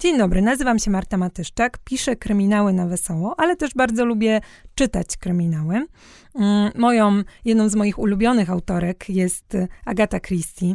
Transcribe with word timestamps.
Dzień 0.00 0.18
dobry, 0.18 0.42
nazywam 0.42 0.78
się 0.78 0.90
Marta 0.90 1.16
Matyszczak, 1.16 1.78
piszę 1.84 2.16
kryminały 2.16 2.72
na 2.72 2.86
wesoło, 2.86 3.34
ale 3.38 3.56
też 3.56 3.74
bardzo 3.74 4.04
lubię 4.04 4.40
czytać 4.74 5.16
kryminały. 5.16 5.86
Mm, 6.34 6.72
moją, 6.74 7.22
jedną 7.44 7.68
z 7.68 7.74
moich 7.74 7.98
ulubionych 7.98 8.50
autorek 8.50 9.08
jest 9.08 9.56
Agata 9.84 10.20
Christie, 10.20 10.74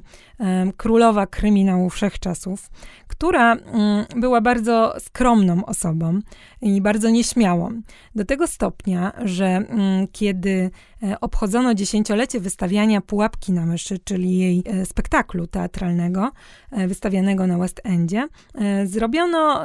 królowa 0.78 1.28
kryminału 1.28 1.90
wszechczasów, 1.90 2.70
która 3.08 3.54
mm, 3.54 4.06
była 4.16 4.42
bardzo 4.42 4.96
skromną 5.00 5.66
osobą 5.66 6.20
i 6.62 6.82
bardzo 6.82 7.10
nieśmiałą. 7.10 7.82
Do 8.16 8.26
tego 8.26 8.48
stopnia, 8.48 9.12
że 9.24 9.46
mm, 9.46 10.08
kiedy 10.12 10.72
e, 11.04 11.20
obchodzono 11.20 11.74
dziesięciolecie 11.74 12.40
wystawiania 12.40 13.02
Pułapki 13.02 13.52
na 13.52 13.66
myszy, 13.66 14.00
czyli 14.00 14.38
jej 14.38 14.64
e, 14.66 14.86
spektaklu 14.86 15.48
teatralnego 15.48 16.32
e, 16.72 16.88
wystawianego 16.88 17.48
na 17.48 17.58
West 17.58 17.82
Endzie, 17.84 18.28
zrobiono 19.16 19.64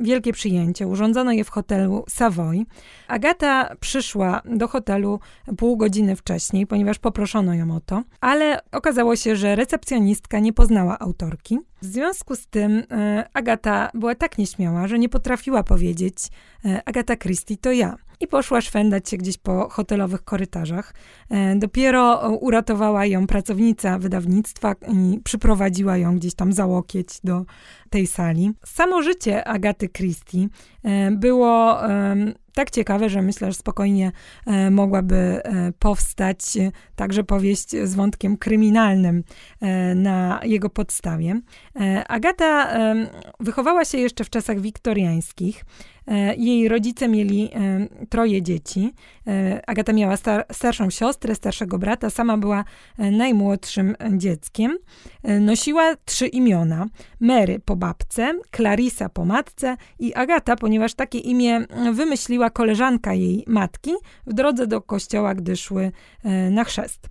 wielkie 0.00 0.32
przyjęcie. 0.32 0.86
Urządzono 0.86 1.32
je 1.32 1.44
w 1.44 1.50
hotelu 1.50 2.04
Savoy. 2.08 2.64
Agata 3.08 3.76
przyszła 3.80 4.42
do 4.44 4.68
hotelu 4.68 5.20
pół 5.58 5.76
godziny 5.76 6.16
wcześniej, 6.16 6.66
ponieważ 6.66 6.98
poproszono 6.98 7.54
ją 7.54 7.76
o 7.76 7.80
to, 7.80 8.02
ale 8.20 8.60
okazało 8.72 9.16
się, 9.16 9.36
że 9.36 9.56
recepcjonistka 9.56 10.38
nie 10.38 10.52
poznała 10.52 10.98
autorki. 10.98 11.58
W 11.82 11.84
związku 11.84 12.36
z 12.36 12.46
tym 12.46 12.82
e, 12.90 13.28
Agata 13.32 13.90
była 13.94 14.14
tak 14.14 14.38
nieśmiała, 14.38 14.88
że 14.88 14.98
nie 14.98 15.08
potrafiła 15.08 15.62
powiedzieć 15.62 16.16
e, 16.64 16.82
Agata 16.84 17.16
Christie 17.16 17.56
to 17.56 17.72
ja. 17.72 17.96
I 18.22 18.26
poszła 18.26 18.60
szwendać 18.60 19.08
się 19.08 19.16
gdzieś 19.16 19.38
po 19.38 19.68
hotelowych 19.68 20.24
korytarzach. 20.24 20.94
E, 21.30 21.56
dopiero 21.56 22.28
uratowała 22.30 23.06
ją 23.06 23.26
pracownica 23.26 23.98
wydawnictwa 23.98 24.74
i 24.92 25.20
przyprowadziła 25.24 25.96
ją 25.96 26.16
gdzieś 26.16 26.34
tam 26.34 26.52
za 26.52 26.66
łokieć 26.66 27.08
do 27.24 27.44
tej 27.90 28.06
sali. 28.06 28.50
Samo 28.64 29.02
życie 29.02 29.44
Agaty 29.44 29.88
Christie 29.88 30.48
było 31.10 31.78
tak 32.54 32.70
ciekawe, 32.70 33.08
że 33.08 33.22
myślę, 33.22 33.48
że 33.52 33.54
spokojnie 33.54 34.12
e, 34.46 34.70
mogłaby 34.70 35.16
e, 35.16 35.72
powstać 35.78 36.56
e, 36.56 36.72
także 36.96 37.24
powieść 37.24 37.70
z 37.84 37.94
wątkiem 37.94 38.36
kryminalnym 38.36 39.24
na 39.94 40.40
jego 40.42 40.70
podstawie. 40.70 41.40
Agata 42.08 42.68
wychowała 43.40 43.84
się 43.84 43.98
jeszcze 43.98 44.24
w 44.24 44.30
czasach 44.30 44.60
wiktoriańskich. 44.60 45.64
E, 46.06 46.34
jej 46.36 46.68
rodzice 46.68 47.08
mieli 47.08 47.50
e, 47.54 47.86
troje 48.06 48.42
dzieci. 48.42 48.94
E, 49.26 49.62
Agata 49.66 49.92
miała 49.92 50.16
star 50.16 50.46
starszą 50.52 50.90
siostrę, 50.90 51.34
starszego 51.34 51.78
brata, 51.78 52.10
sama 52.10 52.36
była 52.36 52.64
najmłodszym 52.98 53.96
dzieckiem. 54.12 54.78
Nosiła 55.40 55.96
trzy 56.04 56.26
imiona: 56.26 56.86
Mary 57.20 57.60
po 57.64 57.76
babce, 57.76 58.32
Clarissa 58.56 59.08
po 59.08 59.24
matce 59.24 59.76
i 59.98 60.14
Agata, 60.14 60.56
ponieważ 60.56 60.94
takie 60.94 61.18
imię 61.18 61.60
wymyśliła 61.92 62.50
koleżanka 62.50 63.14
jej 63.14 63.44
matki 63.46 63.90
w 64.26 64.32
drodze 64.32 64.66
do 64.66 64.80
kościoła, 64.80 65.34
gdy 65.34 65.56
szły 65.56 65.92
na 66.50 66.64
chrzest. 66.64 67.08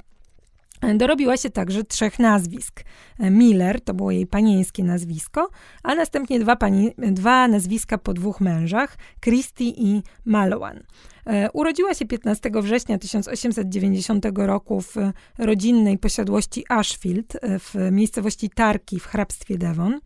Dorobiła 0.96 1.38
się 1.38 1.50
także 1.50 1.84
trzech 1.84 2.20
nazwisk. 2.20 2.84
Miller 3.20 3.82
to 3.82 3.94
było 3.94 4.12
jej 4.12 4.28
panieńskie 4.28 4.84
nazwisko, 4.84 5.50
a 5.84 5.96
następnie 5.96 6.40
dwa, 6.40 6.56
pani, 6.56 6.92
dwa 6.98 7.48
nazwiska 7.48 7.98
po 7.98 8.14
dwóch 8.14 8.42
mężach, 8.42 8.98
Christie 9.20 9.70
i 9.70 10.04
Malowan. 10.26 10.84
E, 11.28 11.52
urodziła 11.52 11.94
się 11.94 12.06
15 12.06 12.52
września 12.62 12.98
1890 12.98 14.26
roku 14.36 14.82
w 14.82 14.96
rodzinnej 15.38 15.98
posiadłości 15.98 16.66
Ashfield 16.70 17.36
e, 17.36 17.60
w 17.60 17.76
miejscowości 17.92 18.50
Tarki 18.50 19.00
w 19.00 19.06
hrabstwie 19.06 19.58
Devon. 19.58 20.00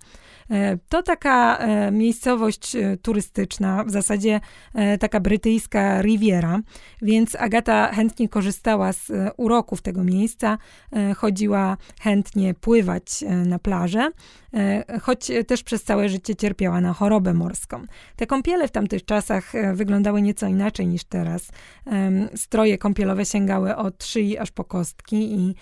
E, 0.51 0.77
to 0.89 1.03
taka 1.03 1.59
miejscowość 1.91 2.75
turystyczna, 3.01 3.83
w 3.83 3.91
zasadzie 3.91 4.39
taka 4.99 5.19
brytyjska 5.19 6.01
Riviera, 6.01 6.59
więc 7.01 7.35
Agata 7.35 7.91
chętnie 7.93 8.29
korzystała 8.29 8.93
z 8.93 9.11
uroków 9.37 9.81
tego 9.81 10.03
miejsca, 10.03 10.57
chodziła 11.17 11.77
chętnie 12.01 12.53
pływać 12.53 13.23
na 13.45 13.59
plażę, 13.59 14.09
choć 15.01 15.31
też 15.47 15.63
przez 15.63 15.83
całe 15.83 16.09
życie 16.09 16.35
cierpiała 16.35 16.81
na 16.81 16.93
chorobę 16.93 17.33
morską. 17.33 17.81
Te 18.15 18.27
kąpiele 18.27 18.67
w 18.67 18.71
tamtych 18.71 19.05
czasach 19.05 19.51
wyglądały 19.73 20.21
nieco 20.21 20.47
inaczej 20.47 20.87
niż 20.87 21.04
teraz. 21.09 21.51
Stroje 22.35 22.77
kąpielowe 22.77 23.25
sięgały 23.25 23.75
od 23.75 24.03
szyi 24.03 24.37
aż 24.37 24.51
po 24.51 24.63
kostki 24.63 25.33
i 25.33 25.55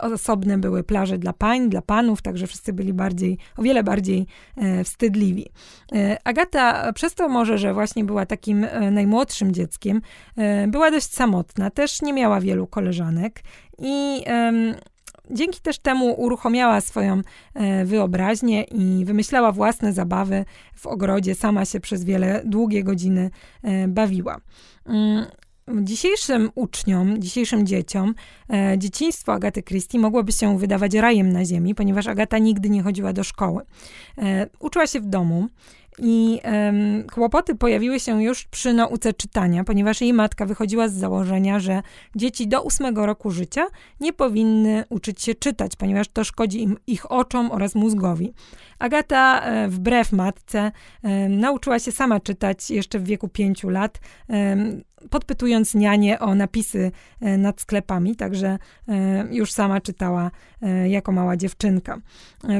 osobne 0.00 0.58
były 0.58 0.84
plaże 0.84 1.18
dla 1.18 1.32
pań, 1.32 1.68
dla 1.68 1.82
panów, 1.82 2.22
także 2.22 2.46
wszyscy 2.46 2.72
byli 2.72 2.92
bardziej, 2.92 3.38
o 3.56 3.62
wiele 3.62 3.82
bardziej 3.82 4.26
e, 4.56 4.84
wstydliwi. 4.84 5.46
E, 5.92 6.18
Agata, 6.24 6.92
przez 6.92 7.14
to 7.14 7.28
może, 7.28 7.58
że 7.58 7.74
właśnie 7.74 8.04
była 8.04 8.26
takim 8.26 8.64
e, 8.64 8.90
najmłodszym 8.90 9.52
dzieckiem, 9.52 10.00
była 10.68 10.90
dość 10.90 11.14
samotna, 11.14 11.70
też 11.70 12.02
nie 12.02 12.12
miała 12.12 12.40
wielu 12.40 12.66
koleżanek 12.66 13.40
i 13.78 14.24
dzięki 15.30 15.60
też 15.60 15.78
temu 15.78 16.20
uruchomiała 16.20 16.80
swoją 16.80 17.22
wyobraźnię 17.84 18.62
i 18.62 19.04
wymyślała 19.04 19.52
własne 19.52 19.92
zabawy 19.92 20.44
w 20.74 20.86
ogrodzie. 20.86 21.34
Sama 21.34 21.64
się 21.64 21.80
przez 21.80 22.04
wiele 22.04 22.42
długie 22.44 22.84
godziny 22.84 23.30
bawiła. 23.88 24.36
Mm, 24.86 25.26
dzisiejszym 25.82 26.50
uczniom, 26.54 27.22
dzisiejszym 27.22 27.66
dzieciom, 27.66 28.14
e, 28.52 28.78
dzieciństwo 28.78 29.32
Agaty 29.32 29.62
Christie 29.62 29.98
mogłoby 29.98 30.32
się 30.32 30.58
wydawać 30.58 30.94
rajem 30.94 31.32
na 31.32 31.44
ziemi, 31.44 31.74
ponieważ 31.74 32.06
Agata 32.06 32.38
nigdy 32.38 32.70
nie 32.70 32.82
chodziła 32.82 33.12
do 33.12 33.24
szkoły. 33.24 33.62
E, 34.18 34.46
uczyła 34.60 34.86
się 34.86 35.00
w 35.00 35.06
domu. 35.06 35.48
I 36.02 36.40
um, 36.44 37.06
kłopoty 37.14 37.54
pojawiły 37.54 38.00
się 38.00 38.22
już 38.22 38.44
przy 38.44 38.72
nauce 38.72 39.12
czytania, 39.12 39.64
ponieważ 39.64 40.00
jej 40.00 40.12
matka 40.12 40.46
wychodziła 40.46 40.88
z 40.88 40.92
założenia, 40.92 41.58
że 41.58 41.82
dzieci 42.16 42.48
do 42.48 42.62
ósmego 42.62 43.06
roku 43.06 43.30
życia 43.30 43.66
nie 44.00 44.12
powinny 44.12 44.84
uczyć 44.88 45.22
się 45.22 45.34
czytać, 45.34 45.76
ponieważ 45.76 46.08
to 46.08 46.24
szkodzi 46.24 46.62
im, 46.62 46.76
ich 46.86 47.12
oczom 47.12 47.50
oraz 47.50 47.74
mózgowi. 47.74 48.32
Agata, 48.78 49.40
e, 49.40 49.68
wbrew 49.68 50.12
matce, 50.12 50.72
nauczyła 51.28 51.78
się 51.78 51.92
sama 51.92 52.20
czytać 52.20 52.70
jeszcze 52.70 52.98
w 52.98 53.04
wieku 53.04 53.28
pięciu 53.28 53.68
lat. 53.68 54.00
Podpytując 55.10 55.74
nianie 55.74 56.18
o 56.18 56.34
napisy 56.34 56.92
e, 57.20 57.38
nad 57.38 57.60
sklepami, 57.60 58.16
także 58.16 58.58
e, 58.88 59.28
już 59.30 59.52
sama 59.52 59.80
czytała 59.80 60.30
e, 60.62 60.88
jako 60.88 61.12
mała 61.12 61.36
dziewczynka. 61.36 62.00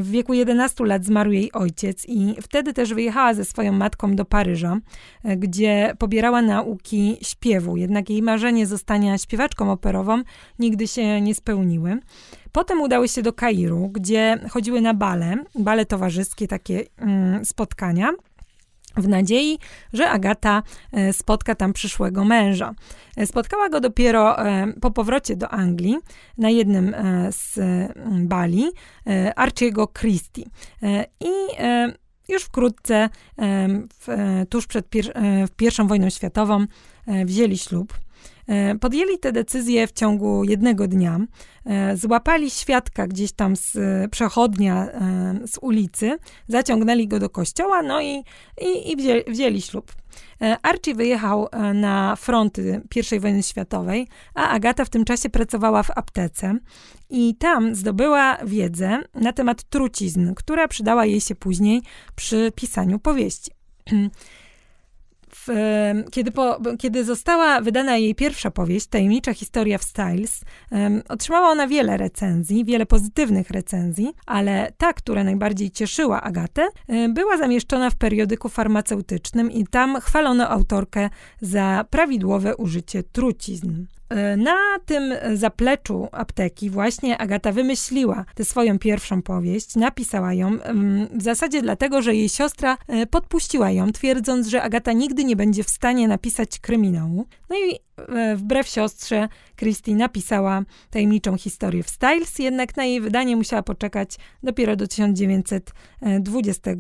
W 0.01 0.11
wieku 0.11 0.35
11 0.35 0.85
lat 0.85 1.05
zmarł 1.05 1.33
jej 1.33 1.53
ojciec 1.53 2.05
i 2.09 2.35
wtedy 2.43 2.73
też 2.73 2.95
wyjechała 2.95 3.35
ze 3.35 3.45
swoją 3.45 3.73
matką 3.73 4.17
do 4.17 4.25
Paryża, 4.25 4.79
gdzie 5.37 5.95
pobierała 5.99 6.43
nauki 6.43 7.17
śpiewu. 7.23 7.77
Jednak 7.77 8.11
jej 8.11 8.23
marzenie 8.23 8.67
zostania 8.67 9.19
śpiewaczką 9.19 9.73
operową 9.73 10.23
nigdy 10.59 10.89
się 10.89 11.21
nie 11.21 11.35
spełniły. 11.35 11.99
Potem 12.53 12.81
udały 12.81 13.09
się 13.09 13.23
do 13.23 13.33
Kairu, 13.33 13.89
gdzie 13.89 14.39
chodziły 14.51 14.81
na 14.81 14.95
bale, 14.95 15.37
bale 15.55 15.87
towarzyskie, 15.87 16.49
takie 16.49 16.85
mm, 16.97 17.45
spotkania 17.45 18.13
w 18.97 19.09
nadziei, 19.09 19.59
że 19.93 20.11
Agata 20.11 20.63
e, 20.93 21.13
spotka 21.13 21.55
tam 21.55 21.73
przyszłego 21.73 22.25
męża. 22.25 22.75
E, 23.17 23.27
spotkała 23.27 23.69
go 23.69 23.81
dopiero 23.81 24.47
e, 24.47 24.73
po 24.81 24.91
powrocie 24.91 25.37
do 25.37 25.49
Anglii 25.49 25.97
na 26.39 26.51
jednym 26.51 26.95
z 27.31 27.59
bali 28.29 28.65
Archiego 29.37 29.89
Christie. 29.89 30.43
I 31.21 31.31
już 32.29 32.43
wkrótce, 32.43 33.09
tuż 34.49 34.67
przed 34.67 34.89
pier 34.89 35.13
pierwszą 35.57 35.87
wojną 35.87 36.11
światową, 36.11 36.65
wzięli 37.25 37.59
ślub. 37.59 37.99
E, 38.49 38.75
podjęli 38.75 39.19
tę 39.19 39.33
decyzję 39.33 39.87
w 39.87 39.93
ciągu 39.93 40.45
jednego 40.45 40.89
dnia. 40.89 41.21
E, 41.65 41.97
złapali 41.97 42.51
świadka 42.51 43.07
gdzieś 43.07 43.33
tam 43.33 43.57
z 43.57 43.77
przechodnia 44.11 44.87
e, 44.87 45.35
z 45.47 45.59
ulicy, 45.61 46.19
zaciągnęli 46.49 47.09
go 47.09 47.19
do 47.19 47.31
kościoła, 47.31 47.83
no 47.83 48.01
i, 48.03 48.25
i, 48.61 48.93
i 48.93 48.97
wzięli 49.33 49.63
ślub. 49.63 49.93
Archie 50.63 50.95
wyjechał 50.95 51.49
na 51.75 52.17
fronty 52.17 52.83
I 53.17 53.21
wojny 53.21 53.43
światowej, 53.43 54.09
a 54.35 54.49
Agata 54.49 54.85
w 54.85 54.91
tym 54.91 55.05
czasie 55.05 55.31
pracowała 55.31 55.83
w 55.83 55.91
aptece 55.91 56.59
i 57.11 57.35
tam 57.35 57.75
zdobyła 57.75 58.39
wiedzę 58.45 58.99
na 59.15 59.33
temat 59.33 59.65
trucizn, 59.65 60.35
która 60.35 60.69
przydała 60.69 61.07
jej 61.07 61.21
się 61.21 61.35
później 61.35 61.83
przy 62.17 62.53
pisaniu 62.55 62.99
powieści. 62.99 63.51
w, 65.35 65.49
kiedy, 66.11 66.31
po, 66.31 66.59
kiedy 66.79 67.05
została 67.05 67.61
wydana 67.61 67.97
jej 67.97 68.15
pierwsza 68.15 68.51
powieść, 68.51 68.87
Tajemnicza 68.87 69.35
historia 69.35 69.79
w 69.79 69.85
Styles, 69.85 70.41
um, 70.71 71.03
otrzymała 71.09 71.49
ona 71.49 71.67
wiele 71.67 71.97
recenzji, 71.97 72.65
wiele 72.65 72.87
pozytywnych 72.87 73.51
recenzji, 73.51 74.13
ale 74.27 74.73
ta, 74.79 74.93
która 74.93 75.25
najbardziej 75.25 75.71
cieszyła 75.71 76.23
Agatę, 76.23 76.69
um, 76.87 77.15
była 77.15 77.37
zamieszczona 77.39 77.91
w 77.91 77.97
periodyku 77.97 78.49
farmaceutycznym 78.49 79.53
i 79.53 79.67
tam 79.67 80.01
chwalono 80.01 80.49
autorkę 80.49 81.11
za 81.41 81.85
prawidłowe 81.91 82.57
użycie 82.57 83.03
trucizn. 83.03 83.85
E, 84.09 84.37
na 84.37 84.79
tym 84.87 85.15
zapleczu 85.35 86.09
apteki 86.13 86.71
właśnie 86.71 87.19
Agata 87.19 87.53
wymyśliła 87.53 88.25
tę 88.35 88.45
swoją 88.45 88.79
pierwszą 88.79 89.23
powieść, 89.23 89.77
napisała 89.77 90.35
ją 90.35 90.59
w 91.13 91.23
zasadzie 91.23 91.63
dlatego, 91.63 92.03
że 92.03 92.15
jej 92.15 92.29
siostra 92.29 92.79
e, 92.87 93.07
podpuściła 93.07 93.71
ją, 93.71 93.93
twierdząc, 93.93 94.47
że 94.47 94.63
Agata 94.63 94.93
nigdy 94.93 95.25
nie 95.25 95.37
będzie 95.37 95.65
w 95.65 95.71
stanie 95.71 96.09
napisać 96.09 96.59
kryminału. 96.59 97.27
No 97.51 97.57
i 97.57 97.79
e, 98.17 98.37
wbrew 98.37 98.69
siostrze 98.69 99.29
Christie 99.57 99.95
napisała 99.95 100.63
tajemniczą 100.91 101.37
historię 101.37 101.83
w 101.83 101.91
Styles, 101.91 102.39
jednak 102.39 102.77
na 102.77 102.85
jej 102.85 103.01
wydanie 103.01 103.37
musiała 103.37 103.63
poczekać 103.63 104.17
dopiero 104.43 104.77
do 104.77 104.87
1920 104.87 106.71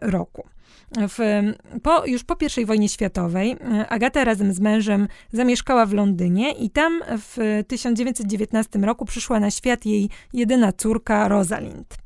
roku. 0.00 0.51
W, 0.96 1.42
po, 1.82 2.06
już 2.06 2.24
po 2.24 2.36
I 2.60 2.64
wojnie 2.64 2.88
światowej 2.88 3.50
e, 3.50 3.88
Agata 3.88 4.24
razem 4.24 4.52
z 4.52 4.60
mężem 4.60 5.08
zamieszkała 5.32 5.86
w 5.86 5.92
Londynie 5.92 6.52
i 6.52 6.70
tam 6.70 7.02
w 7.08 7.62
1919 7.68 8.78
roku 8.78 9.04
przyszła 9.04 9.40
na 9.40 9.50
świat 9.50 9.86
jej 9.86 10.10
jedyna 10.32 10.72
córka 10.72 11.28
Rosalind. 11.28 11.96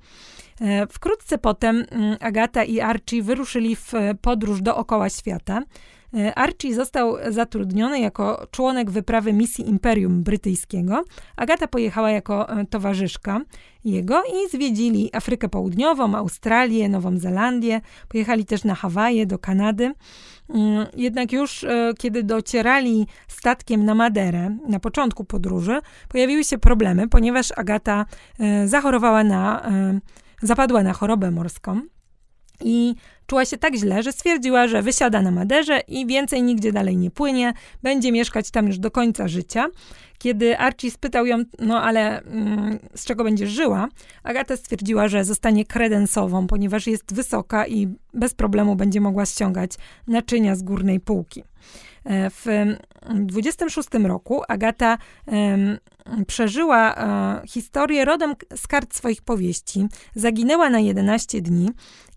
E, 0.60 0.86
wkrótce 0.86 1.38
potem 1.38 1.84
mm, 1.90 2.16
Agata 2.20 2.64
i 2.64 2.80
Archie 2.80 3.22
wyruszyli 3.22 3.76
w 3.76 3.92
podróż 4.20 4.62
dookoła 4.62 5.10
świata. 5.10 5.62
E, 6.16 6.34
Archie 6.34 6.74
został 6.74 7.16
zatrudniony 7.28 8.00
jako 8.00 8.46
członek 8.50 8.90
wyprawy 8.90 9.32
misji 9.32 9.68
Imperium 9.68 10.22
Brytyjskiego. 10.22 11.04
Agata 11.36 11.68
pojechała 11.68 12.10
jako 12.10 12.48
e, 12.48 12.66
towarzyszka 12.66 13.40
jego 13.84 14.22
i 14.24 14.50
zwiedzili 14.50 15.10
Afrykę 15.12 15.48
Południową, 15.48 16.14
Australię, 16.14 16.88
Nową 16.88 17.18
Zelandię. 17.18 17.80
Pojechali 18.08 18.44
też 18.44 18.64
na 18.64 18.74
Hawaje, 18.74 19.26
do 19.26 19.38
Kanady. 19.38 19.92
Mm, 20.48 20.86
jednak 20.96 21.32
już 21.32 21.64
e, 21.64 21.92
kiedy 21.98 22.22
docierali 22.22 23.06
statkiem 23.28 23.84
na 23.84 23.94
Maderę, 23.94 24.56
na 24.68 24.80
początku 24.80 25.24
podróży, 25.24 25.80
pojawiły 26.08 26.44
się 26.44 26.58
problemy, 26.58 27.08
ponieważ 27.08 27.52
Agata 27.56 28.06
zachorowała 28.64 29.24
na, 29.24 29.62
zapadła 30.42 30.82
na 30.82 30.92
chorobę 30.92 31.30
morską. 31.30 31.80
I 32.64 32.94
czuła 33.26 33.44
się 33.44 33.58
tak 33.58 33.74
źle, 33.74 34.02
że 34.02 34.12
stwierdziła, 34.12 34.68
że 34.68 34.82
wysiada 34.82 35.22
na 35.22 35.30
Maderze 35.30 35.80
i 35.88 36.06
więcej 36.06 36.42
nigdzie 36.42 36.72
dalej 36.72 36.96
nie 36.96 37.10
płynie, 37.10 37.52
będzie 37.82 38.12
mieszkać 38.12 38.50
tam 38.50 38.66
już 38.66 38.78
do 38.78 38.90
końca 38.90 39.28
życia. 39.28 39.66
Kiedy 40.18 40.58
Archie 40.58 40.90
spytał 40.90 41.26
ją, 41.26 41.42
no 41.58 41.82
ale 41.82 42.22
mm, 42.22 42.78
z 42.94 43.04
czego 43.04 43.24
będziesz 43.24 43.50
żyła, 43.50 43.88
Agata 44.22 44.56
stwierdziła, 44.56 45.08
że 45.08 45.24
zostanie 45.24 45.64
kredensową, 45.64 46.46
ponieważ 46.46 46.86
jest 46.86 47.14
wysoka 47.14 47.66
i 47.66 47.88
bez 48.14 48.34
problemu 48.34 48.76
będzie 48.76 49.00
mogła 49.00 49.26
ściągać 49.26 49.70
naczynia 50.06 50.56
z 50.56 50.62
górnej 50.62 51.00
półki. 51.00 51.44
E, 52.04 52.30
w 52.30 52.46
26 53.10 53.88
roku 54.04 54.42
Agata 54.48 54.98
um, 55.26 55.78
przeżyła 56.26 56.94
uh, 56.94 57.50
historię 57.50 58.04
rodem 58.04 58.34
z 58.56 58.66
kart 58.66 58.94
swoich 58.94 59.22
powieści. 59.22 59.86
Zaginęła 60.14 60.70
na 60.70 60.80
11 60.80 61.40
dni 61.40 61.70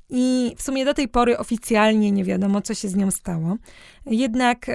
i 0.10 0.56
w 0.58 0.62
sumie 0.62 0.86
do 0.86 0.94
tej 0.94 1.08
pory 1.08 1.38
oficjalnie 1.38 2.12
nie 2.12 2.24
wiadomo, 2.24 2.62
co 2.62 2.74
się 2.74 2.88
z 2.88 2.96
nią 2.96 3.12
stało. 3.12 3.58
Jednak 4.10 4.66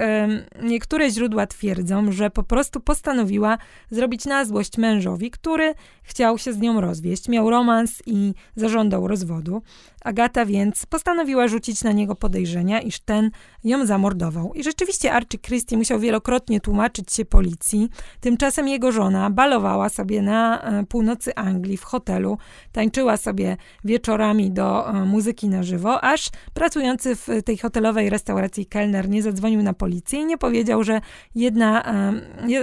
niektóre 0.63 1.09
źródła 1.09 1.47
twierdzą, 1.47 2.11
że 2.11 2.29
po 2.29 2.43
prostu 2.43 2.79
postanowiła 2.79 3.57
zrobić 3.91 4.25
na 4.25 4.45
złość 4.45 4.77
mężowi, 4.77 5.31
który 5.31 5.73
chciał 6.03 6.37
się 6.37 6.53
z 6.53 6.57
nią 6.57 6.81
rozwieść, 6.81 7.29
miał 7.29 7.49
romans 7.49 8.01
i 8.05 8.33
zażądał 8.55 9.07
rozwodu. 9.07 9.61
Agata 10.03 10.45
więc 10.45 10.85
postanowiła 10.85 11.47
rzucić 11.47 11.83
na 11.83 11.91
niego 11.91 12.15
podejrzenia, 12.15 12.81
iż 12.81 12.99
ten 12.99 13.31
ją 13.63 13.85
zamordował. 13.85 14.53
I 14.53 14.63
rzeczywiście 14.63 15.13
Archie 15.13 15.39
Christie 15.39 15.77
musiał 15.77 15.99
wielokrotnie 15.99 16.61
tłumaczyć 16.61 17.13
się 17.13 17.25
policji. 17.25 17.89
Tymczasem 18.19 18.67
jego 18.67 18.91
żona 18.91 19.29
balowała 19.29 19.89
sobie 19.89 20.21
na 20.21 20.61
e, 20.61 20.85
północy 20.85 21.35
Anglii 21.35 21.77
w 21.77 21.83
hotelu, 21.83 22.37
tańczyła 22.71 23.17
sobie 23.17 23.57
wieczorami 23.83 24.51
do 24.51 24.89
e, 24.89 25.05
muzyki 25.05 25.49
na 25.49 25.63
żywo, 25.63 26.03
aż 26.03 26.29
pracujący 26.53 27.15
w 27.15 27.27
tej 27.45 27.57
hotelowej 27.57 28.09
restauracji 28.09 28.65
kelner 28.65 29.09
nie 29.09 29.23
zadzwonił 29.25 29.63
na 29.63 29.73
policję 29.73 30.19
i 30.19 30.25
nie 30.25 30.37
powiedział, 30.37 30.83
że 30.83 31.01
jedna, 31.35 31.83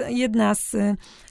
jedna 0.08 0.54
z 0.54 0.76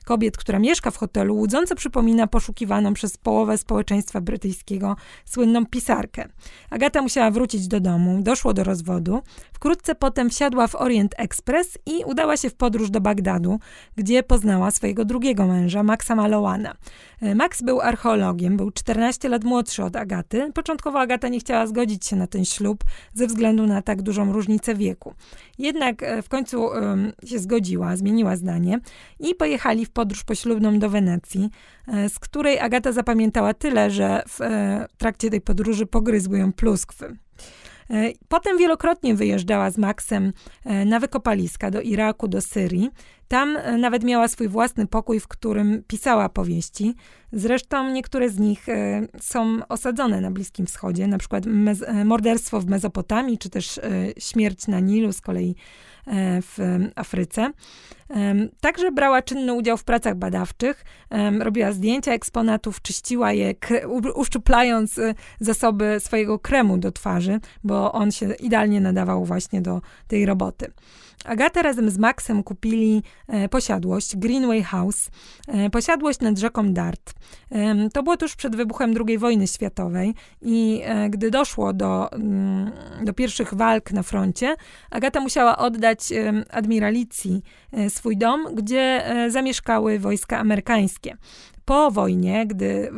kobiet, 0.06 0.38
która 0.38 0.60
mieszka 0.60 0.92
w 0.92 0.98
hotelu, 0.98 1.36
łudząco 1.36 1.75
przypomina 1.75 2.28
poszukiwaną 2.28 2.94
przez 2.94 3.18
połowę 3.18 3.57
społeczeństwa 3.57 4.22
brytyjskiego 4.22 4.95
słynną 5.25 5.66
pisarkę. 5.66 6.28
Agata 6.69 7.01
musiała 7.01 7.31
wrócić 7.31 7.68
do 7.68 7.80
domu, 7.80 8.19
doszło 8.22 8.54
do 8.54 8.63
rozwodu. 8.63 9.22
Wkrótce 9.54 9.95
potem 9.95 10.30
wsiadła 10.30 10.68
w 10.68 10.75
Orient 10.75 11.16
Express 11.18 11.77
i 11.86 12.04
udała 12.06 12.38
się 12.38 12.50
w 12.50 12.54
podróż 12.54 12.89
do 12.89 13.01
Bagdadu, 13.01 13.60
gdzie 13.95 14.24
poznała 14.24 14.72
swojego 14.72 15.06
drugiego 15.06 15.48
męża, 15.48 15.84
Maxa 15.84 16.16
Malowana. 16.16 16.75
E, 17.21 17.35
Max 17.35 17.62
był 17.62 17.81
archeologiem, 17.81 18.57
był 18.57 18.71
14 18.71 19.29
lat 19.29 19.44
młodszy 19.44 19.83
od 19.83 19.95
Agaty. 19.95 20.51
Początkowo 20.53 21.00
Agata 21.00 21.27
nie 21.27 21.39
chciała 21.39 21.68
zgodzić 21.68 22.06
się 22.06 22.15
na 22.15 22.27
ten 22.27 22.45
ślub 22.45 22.83
ze 23.13 23.27
względu 23.27 23.68
na 23.68 23.81
tak 23.81 24.01
dużą 24.01 24.33
różnicę 24.33 24.75
wieku. 24.75 25.13
Jednak 25.57 26.03
e, 26.03 26.21
w 26.21 26.29
końcu 26.29 26.63
um, 26.63 27.12
się 27.25 27.39
zgodziła, 27.39 27.95
zmieniła 27.95 28.35
zdanie 28.35 28.79
i 29.19 29.35
pojechali 29.35 29.85
w 29.85 29.89
podróż 29.89 30.23
poślubną 30.23 30.79
do 30.79 30.89
Wenecji, 30.89 31.50
e, 31.88 32.09
z 32.09 32.19
której 32.19 32.59
Agata 32.59 32.91
zapamiętała 32.91 33.53
tyle, 33.53 33.91
że 33.91 34.24
w 34.27 34.41
e, 34.41 34.88
trakcie 34.97 35.29
tej 35.29 35.41
podróży 35.41 35.85
pogryzły 35.85 36.39
ją 36.39 36.53
pluskwy. 36.53 37.17
E, 37.91 38.11
potem 38.27 38.57
wielokrotnie 38.57 39.15
wyjeżdżała 39.15 39.71
z 39.71 39.77
Maxem 39.77 40.33
na 40.85 40.99
wykopaliska 40.99 41.71
do 41.71 41.81
Iraku, 41.81 42.27
do 42.27 42.41
Syrii. 42.41 42.89
Tam 43.27 43.57
nawet 43.77 44.03
miała 44.03 44.27
swój 44.27 44.47
własny 44.47 44.88
pokój, 44.88 45.19
w 45.19 45.27
którym 45.27 45.83
pisała 45.88 46.29
powieści. 46.29 46.95
Zresztą 47.31 47.91
niektóre 47.91 48.29
z 48.29 48.39
nich 48.39 48.65
są 49.19 49.59
osadzone 49.69 50.21
na 50.21 50.31
Bliskim 50.31 50.65
Wschodzie, 50.65 51.07
na 51.07 51.17
przykład 51.17 51.43
Morderstwo 52.05 52.59
w 52.59 52.65
Mezopotamii, 52.65 53.38
czy 53.38 53.49
też 53.49 53.79
Śmierć 54.17 54.67
na 54.67 54.79
Nilu, 54.79 55.13
z 55.13 55.21
kolei 55.21 55.55
w 56.41 56.79
Afryce. 56.95 57.51
Także 58.62 58.92
brała 58.92 59.22
czynny 59.22 59.54
udział 59.54 59.78
w 59.78 59.84
pracach 59.84 60.16
badawczych, 60.16 60.86
robiła 61.40 61.72
zdjęcia 61.72 62.13
eksponatów, 62.13 62.81
czyściła 62.81 63.34
je, 63.34 63.56
uszczuplając 64.16 64.98
y, 64.98 65.16
zasoby 65.40 65.98
swojego 66.00 66.40
kremu 66.40 66.78
do 66.78 66.92
twarzy, 66.92 67.40
bo 67.63 67.92
on 67.92 68.12
się 68.12 68.34
idealnie 68.34 68.81
nadawał 68.81 69.25
właśnie 69.25 69.62
do 69.62 69.81
tej 70.08 70.25
roboty. 70.25 70.72
Agata 71.25 71.62
razem 71.62 71.90
z 71.90 71.98
Maxem 71.98 72.44
kupili 72.44 73.04
e, 73.28 73.50
posiadłość 73.50 74.18
Greenway 74.18 74.63
House, 74.63 75.10
e, 75.48 75.69
posiadłość 75.69 76.19
nad 76.19 76.38
rzeką 76.38 76.74
Dart. 76.74 77.13
To 77.94 78.04
było 78.04 78.18
tuż 78.18 78.36
przed 78.36 78.56
wybuchem 78.56 78.94
II 79.08 79.18
wojny 79.18 79.48
światowej 79.48 80.13
i 80.42 80.81
e, 80.84 81.10
gdy 81.10 81.31
doszło 81.31 81.74
do, 81.74 82.12
mm, 82.12 82.72
do 83.03 83.13
pierwszych 83.13 83.53
walk 83.53 83.91
na 83.91 84.03
froncie, 84.03 84.56
Agata 84.91 85.20
musiała 85.20 85.58
oddać 85.58 86.13
admiralicji 86.50 87.44
e, 87.74 87.89
swój 88.01 88.17
dom, 88.17 88.55
gdzie 88.55 89.05
e, 89.05 89.31
zamieszkały 89.31 90.00
wojska 90.00 90.39
amerykańskie 90.39 91.17
po 91.65 91.91
wojnie, 91.91 92.48
gdy, 92.48 92.91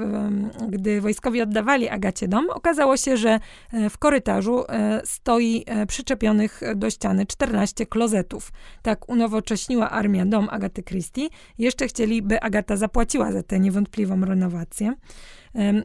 gdy 0.69 1.01
wojskowi 1.01 1.41
oddawali 1.41 1.89
Agacie 1.89 2.27
dom, 2.27 2.49
okazało 2.49 2.97
się, 2.97 3.17
że 3.17 3.39
e, 3.73 3.89
w 3.89 3.97
korytarzu 3.97 4.63
e, 4.69 5.01
stoi 5.05 5.65
przyczepionych 5.87 6.61
do 6.75 6.89
ściany 6.89 7.25
14 7.25 7.85
klozetów. 7.85 8.51
Tak 8.81 9.09
unowocześniła 9.09 9.89
armia 9.89 10.25
dom 10.25 10.47
Agaty 10.51 10.83
Christie. 10.83 11.27
Jeszcze 11.57 11.87
chcieli, 11.87 12.21
by 12.21 12.41
Agata 12.41 12.77
zapłaciła 12.77 13.31
za 13.31 13.43
tę 13.43 13.59
niewątpliwą 13.59 14.25
renowację. 14.25 14.93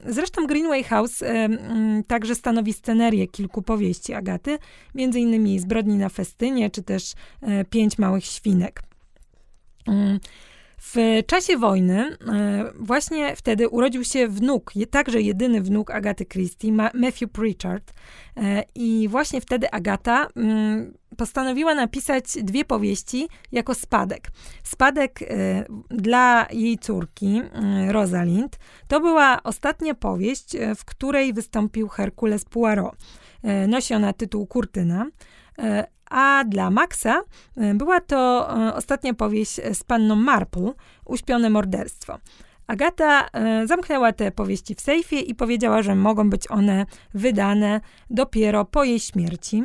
Zresztą 0.07 0.47
Greenway 0.47 0.85
House 0.85 1.25
także 2.07 2.35
stanowi 2.35 2.73
scenerię 2.73 3.27
kilku 3.27 3.63
powieści 3.63 4.15
Agaty, 4.15 4.59
między 4.95 5.21
innymi 5.21 5.59
Zbrodni 5.59 5.97
na 5.97 6.09
festynie, 6.09 6.71
czy 6.71 6.83
też 6.83 7.13
Pięć 7.71 7.99
małych 7.99 8.25
świnek. 8.25 8.88
Mm, 9.89 10.19
w 10.81 11.23
czasie 11.27 11.57
wojny, 11.57 12.17
e, 12.29 12.73
właśnie 12.79 13.37
wtedy 13.37 13.69
urodził 13.69 14.05
się 14.05 14.29
wnuk, 14.29 14.73
także 14.91 15.23
jedyny 15.23 15.61
wnuk 15.61 15.91
Agaty 15.91 16.27
Christie, 16.27 16.73
Matthew 16.73 17.31
Pritchard. 17.33 17.95
E, 18.37 18.65
I 18.75 19.09
właśnie 19.09 19.41
wtedy 19.41 19.71
Agata 19.71 20.27
mm, 20.37 20.95
postanowiła 21.17 21.75
napisać 21.75 22.25
dwie 22.43 22.65
powieści 22.65 23.29
jako 23.53 23.75
spadek. 23.75 24.29
Spadek 24.63 25.23
e, 25.23 25.65
dla 25.91 26.47
jej 26.53 26.79
córki, 26.79 27.43
Rosalind, 27.89 28.59
to 28.89 29.01
była 29.01 29.43
ostatnia 29.43 29.95
powieść, 29.95 30.57
w 30.77 30.85
której 30.85 31.33
wystąpił 31.33 31.89
Herkules 31.89 32.45
Poirot. 32.45 32.97
Nosi 33.69 33.95
ona 33.95 34.13
tytuł 34.13 34.47
Kurtyna 34.47 35.07
a 36.11 36.45
dla 36.45 36.71
Maxa 36.71 37.23
e, 37.57 37.75
była 37.75 38.01
to 38.01 38.49
e, 38.69 38.75
ostatnia 38.75 39.15
powieść 39.15 39.61
z 39.73 39.85
panną 39.85 40.17
Marple, 40.17 40.73
Uśpione 41.05 41.51
morderstwo. 41.51 42.19
Agata 42.69 43.29
e, 43.33 43.67
zamknęła 43.67 44.13
te 44.13 44.31
powieści 44.31 44.75
w 44.75 44.81
sejfie 44.81 45.21
i 45.21 45.35
powiedziała, 45.35 45.83
że 45.83 45.95
mogą 45.95 46.31
być 46.31 46.51
one 46.51 46.87
wydane 47.15 47.81
dopiero 48.11 48.65
po 48.65 48.85
jej 48.85 49.01
śmierci. 49.01 49.63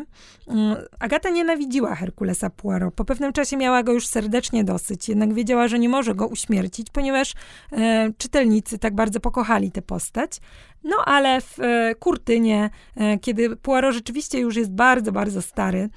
Mm, 0.48 0.75
Agata 1.00 1.29
nienawidziła 1.29 1.95
Herkulesa 1.95 2.50
Poirot. 2.50 2.93
Po 2.93 3.05
pewnym 3.05 3.33
czasie 3.33 3.57
miała 3.57 3.83
go 3.83 3.93
już 3.93 4.07
serdecznie 4.07 4.63
dosyć, 4.63 5.10
jednak 5.10 5.33
wiedziała, 5.33 5.67
że 5.67 5.79
nie 5.79 5.89
może 5.89 6.15
go 6.15 6.27
uśmiercić, 6.27 6.88
ponieważ 6.93 7.33
e, 7.72 8.10
czytelnicy 8.17 8.79
tak 8.79 8.95
bardzo 8.95 9.19
pokochali 9.19 9.72
tę 9.72 9.81
postać. 9.81 10.39
No 10.83 10.95
ale 11.05 11.41
w 11.41 11.60
e, 11.60 11.95
Kurtynie, 11.95 12.69
e, 12.95 13.19
kiedy 13.19 13.55
Poirot 13.55 13.93
rzeczywiście 13.93 14.39
już 14.39 14.55
jest 14.55 14.72
bardzo, 14.72 15.12
bardzo 15.12 15.41
stary, 15.41 15.89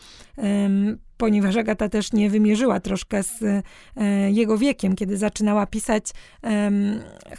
ponieważ 1.16 1.56
Agata 1.56 1.88
też 1.88 2.12
nie 2.12 2.30
wymierzyła 2.30 2.80
troszkę 2.80 3.22
z 3.22 3.42
e, 3.42 3.62
jego 4.30 4.58
wiekiem, 4.58 4.96
kiedy 4.96 5.16
zaczynała 5.16 5.66
pisać. 5.66 6.04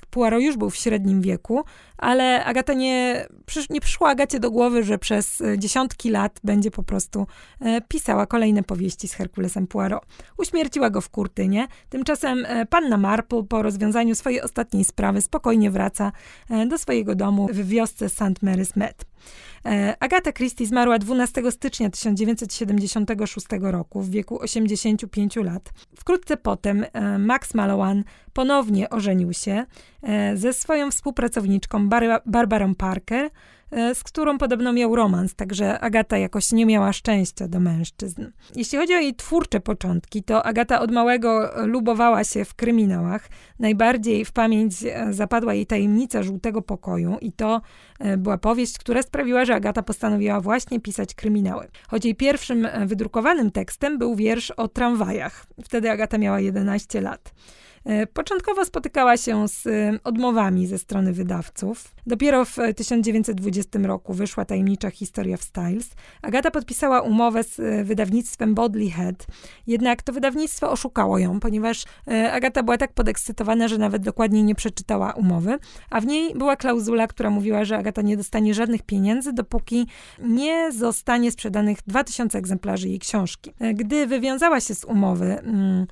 Poirot 0.09 0.41
już 0.41 0.57
był 0.57 0.69
w 0.69 0.75
średnim 0.75 1.21
wieku, 1.21 1.63
ale 1.97 2.45
Agata 2.45 2.73
nie, 2.73 3.27
nie 3.69 3.81
przyszła 3.81 4.09
Agacie 4.09 4.39
do 4.39 4.51
głowy, 4.51 4.83
że 4.83 4.97
przez 4.97 5.41
e, 5.41 5.59
dziesiątki 5.59 6.09
lat 6.09 6.39
będzie 6.43 6.71
po 6.71 6.83
prostu 6.83 7.27
e, 7.61 7.81
pisała 7.81 8.25
kolejne 8.25 8.63
powieści 8.63 9.07
z 9.07 9.13
Herkulesem 9.13 9.67
Poirot. 9.67 10.05
Uśmierciła 10.37 10.89
go 10.89 11.01
w 11.01 11.09
Kurtynie. 11.09 11.67
Tymczasem 11.89 12.47
panna 12.69 12.97
Marple 12.97 13.43
po 13.43 13.61
rozwiązaniu 13.61 14.15
swojej 14.15 14.41
ostatniej 14.41 14.83
sprawy 14.83 15.21
spokojnie 15.21 15.71
wraca 15.71 16.11
do 16.67 16.77
swojego 16.77 17.15
domu 17.15 17.47
w 17.51 17.67
wiosce 17.67 18.09
St. 18.09 18.43
Mary's 18.43 18.71
Met. 18.75 19.05
E, 19.65 19.95
Agata 19.99 20.31
Christie 20.31 20.65
zmarła 20.65 20.99
12 20.99 21.51
stycznia 21.51 21.89
1976 21.89 23.47
roku 23.61 24.01
w 24.01 24.09
wieku 24.09 24.39
85 24.41 25.35
lat. 25.35 25.73
Wkrótce 25.95 26.37
potem 26.37 26.85
e, 26.93 27.17
Max 27.17 27.53
Mallowan 27.53 28.03
ponownie 28.37 28.89
ożenił 28.89 29.33
się 29.33 29.65
e, 30.03 30.37
ze 30.37 30.53
swoją 30.53 30.91
współpracowniczką 30.91 31.89
Bar 31.89 32.21
Barbarą 32.25 32.75
Parker, 32.75 33.29
E, 33.71 33.95
z 33.95 34.03
którą 34.03 34.37
podobno 34.37 34.73
miał 34.73 34.95
romans, 34.95 35.35
także 35.35 35.79
Agata 35.79 36.17
jakoś 36.17 36.51
nie 36.51 36.65
miała 36.65 36.93
szczęścia 36.93 37.47
do 37.47 37.59
mężczyzn. 37.59 38.25
Jeśli 38.55 38.77
chodzi 38.77 38.93
o 38.93 38.99
jej 38.99 39.15
twórcze 39.15 39.59
początki, 39.59 40.23
to 40.23 40.45
Agata 40.45 40.79
od 40.79 40.91
małego 40.91 41.49
lubowała 41.65 42.23
się 42.23 42.45
w 42.45 42.53
kryminałach. 42.53 43.29
Najbardziej 43.59 44.25
w 44.25 44.31
pamięć 44.31 44.73
e, 44.83 45.13
zapadła 45.13 45.53
jej 45.53 45.65
tajemnica 45.65 46.23
żółtego 46.23 46.61
pokoju 46.61 47.17
i 47.21 47.31
to 47.31 47.61
była 48.17 48.37
powieść, 48.37 48.77
która 48.77 49.01
sprawiła, 49.01 49.45
że 49.45 49.55
Agata 49.55 49.83
postanowiła 49.83 50.41
właśnie 50.41 50.79
pisać 50.79 51.13
kryminały. 51.13 51.67
Choć 51.87 52.05
jej 52.05 52.15
pierwszym 52.15 52.67
wydrukowanym 52.85 53.51
tekstem 53.51 53.97
był 53.97 54.15
wiersz 54.15 54.51
o 54.51 54.67
tramwajach. 54.67 55.45
Wtedy 55.63 55.91
Agata 55.91 56.17
miała 56.17 56.39
11 56.39 57.01
lat. 57.01 57.33
E, 57.87 58.07
początkowo 58.07 58.65
spotykała 58.65 59.17
się 59.17 59.47
z 59.47 59.67
e, 59.67 59.99
odmowami 60.03 60.67
ze 60.67 60.77
strony 60.77 61.13
wydawców. 61.13 61.95
Dopiero 62.07 62.45
w 62.45 62.57
1920 62.75 63.79
roku 63.79 64.13
wyszła 64.13 64.45
tajemnicza 64.45 64.91
historia 64.91 65.37
w 65.37 65.43
Styles. 65.43 65.89
Agata 66.21 66.51
podpisała 66.51 67.01
umowę 67.01 67.43
z 67.43 67.59
e, 67.59 67.83
wydawnictwem 67.83 68.55
Bodley 68.55 68.89
Head, 68.89 69.27
jednak 69.67 70.01
to 70.01 70.13
wydawnictwo 70.13 70.71
oszukało 70.71 71.17
ją, 71.17 71.39
ponieważ 71.39 71.83
Agata 72.31 72.63
była 72.63 72.77
tak 72.77 72.93
podekscytowana, 72.93 73.67
że 73.67 73.77
nawet 73.77 74.03
dokładnie 74.03 74.43
nie 74.43 74.55
przeczytała 74.55 75.13
umowy, 75.13 75.57
a 75.89 76.01
w 76.01 76.05
niej 76.05 76.33
była 76.35 76.55
klauzula, 76.55 77.07
która 77.07 77.29
mówiła, 77.29 77.65
że 77.65 77.77
Agata 77.77 78.01
nie 78.01 78.17
dostanie 78.17 78.53
żadnych 78.53 78.83
pieniędzy, 78.83 79.33
dopóki 79.33 79.87
nie 80.19 80.71
zostanie 80.71 81.31
sprzedanych 81.31 81.77
2000 81.87 82.37
egzemplarzy 82.37 82.89
jej 82.89 82.99
książki. 82.99 83.51
Gdy 83.73 84.07
wywiązała 84.07 84.59
się 84.59 84.75
z 84.75 84.83
umowy, 84.83 85.39
mm, 85.39 85.87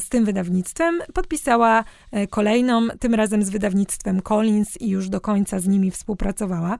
z 0.00 0.08
tym 0.08 0.24
wydawnictwem, 0.24 0.98
podpisała 1.14 1.84
e, 2.12 2.26
kolejną, 2.26 2.88
tym 3.00 3.14
razem 3.14 3.42
z 3.42 3.50
wydawnictwem 3.50 4.22
Collins 4.22 4.80
i 4.80 4.88
już 4.88 5.08
do 5.08 5.20
końca 5.20 5.60
z 5.60 5.66
nimi 5.66 5.90
współpracowała. 5.90 6.78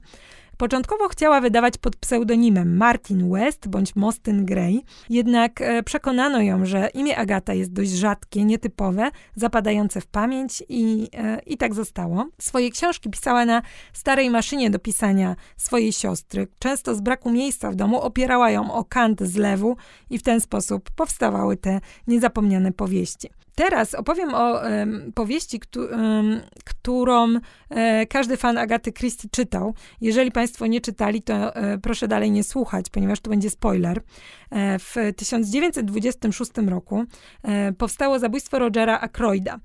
Początkowo 0.58 1.08
chciała 1.08 1.40
wydawać 1.40 1.78
pod 1.78 1.96
pseudonimem 1.96 2.76
Martin 2.76 3.30
West 3.30 3.68
bądź 3.68 3.96
Mostyn 3.96 4.44
Gray, 4.44 4.82
jednak 5.10 5.60
e, 5.60 5.82
przekonano 5.82 6.40
ją, 6.40 6.66
że 6.66 6.88
imię 6.94 7.16
Agata 7.16 7.54
jest 7.54 7.72
dość 7.72 7.90
rzadkie, 7.90 8.44
nietypowe, 8.44 9.10
zapadające 9.34 10.00
w 10.00 10.06
pamięć 10.06 10.62
i, 10.68 11.08
e, 11.14 11.40
i 11.46 11.56
tak 11.56 11.74
zostało. 11.74 12.26
Swoje 12.40 12.70
książki 12.70 13.10
pisała 13.10 13.44
na 13.44 13.62
starej 13.92 14.30
maszynie 14.30 14.70
do 14.70 14.78
pisania 14.78 15.36
swojej 15.56 15.92
siostry. 15.92 16.48
Często 16.58 16.94
z 16.94 17.00
braku 17.00 17.30
miejsca 17.30 17.70
w 17.70 17.74
domu 17.74 18.00
opierała 18.00 18.50
ją 18.50 18.72
o 18.72 18.84
kant 18.84 19.20
z 19.20 19.36
lewu 19.36 19.76
i 20.10 20.18
w 20.18 20.22
ten 20.22 20.40
sposób 20.40 20.90
powstawały 20.90 21.56
te 21.56 21.80
niezapomniane 22.06 22.72
powieści. 22.72 23.30
Teraz 23.58 23.94
opowiem 23.94 24.34
o 24.34 24.60
um, 24.60 25.12
powieści, 25.14 25.60
um, 25.76 26.40
którą 26.64 27.34
e, 27.70 28.06
każdy 28.06 28.36
fan 28.36 28.58
Agaty 28.58 28.92
Christie 28.92 29.28
czytał. 29.30 29.74
Jeżeli 30.00 30.32
Państwo 30.32 30.66
nie 30.66 30.80
czytali, 30.80 31.22
to 31.22 31.56
e, 31.56 31.78
proszę 31.78 32.08
dalej 32.08 32.30
nie 32.30 32.44
słuchać, 32.44 32.90
ponieważ 32.90 33.20
tu 33.20 33.30
będzie 33.30 33.50
spoiler. 33.50 34.02
E, 34.50 34.78
w 34.78 34.94
1926 35.16 36.50
roku 36.68 37.04
e, 37.42 37.72
powstało 37.72 38.18
Zabójstwo 38.18 38.58
Rogera 38.58 39.00
Ackroyda. 39.00 39.58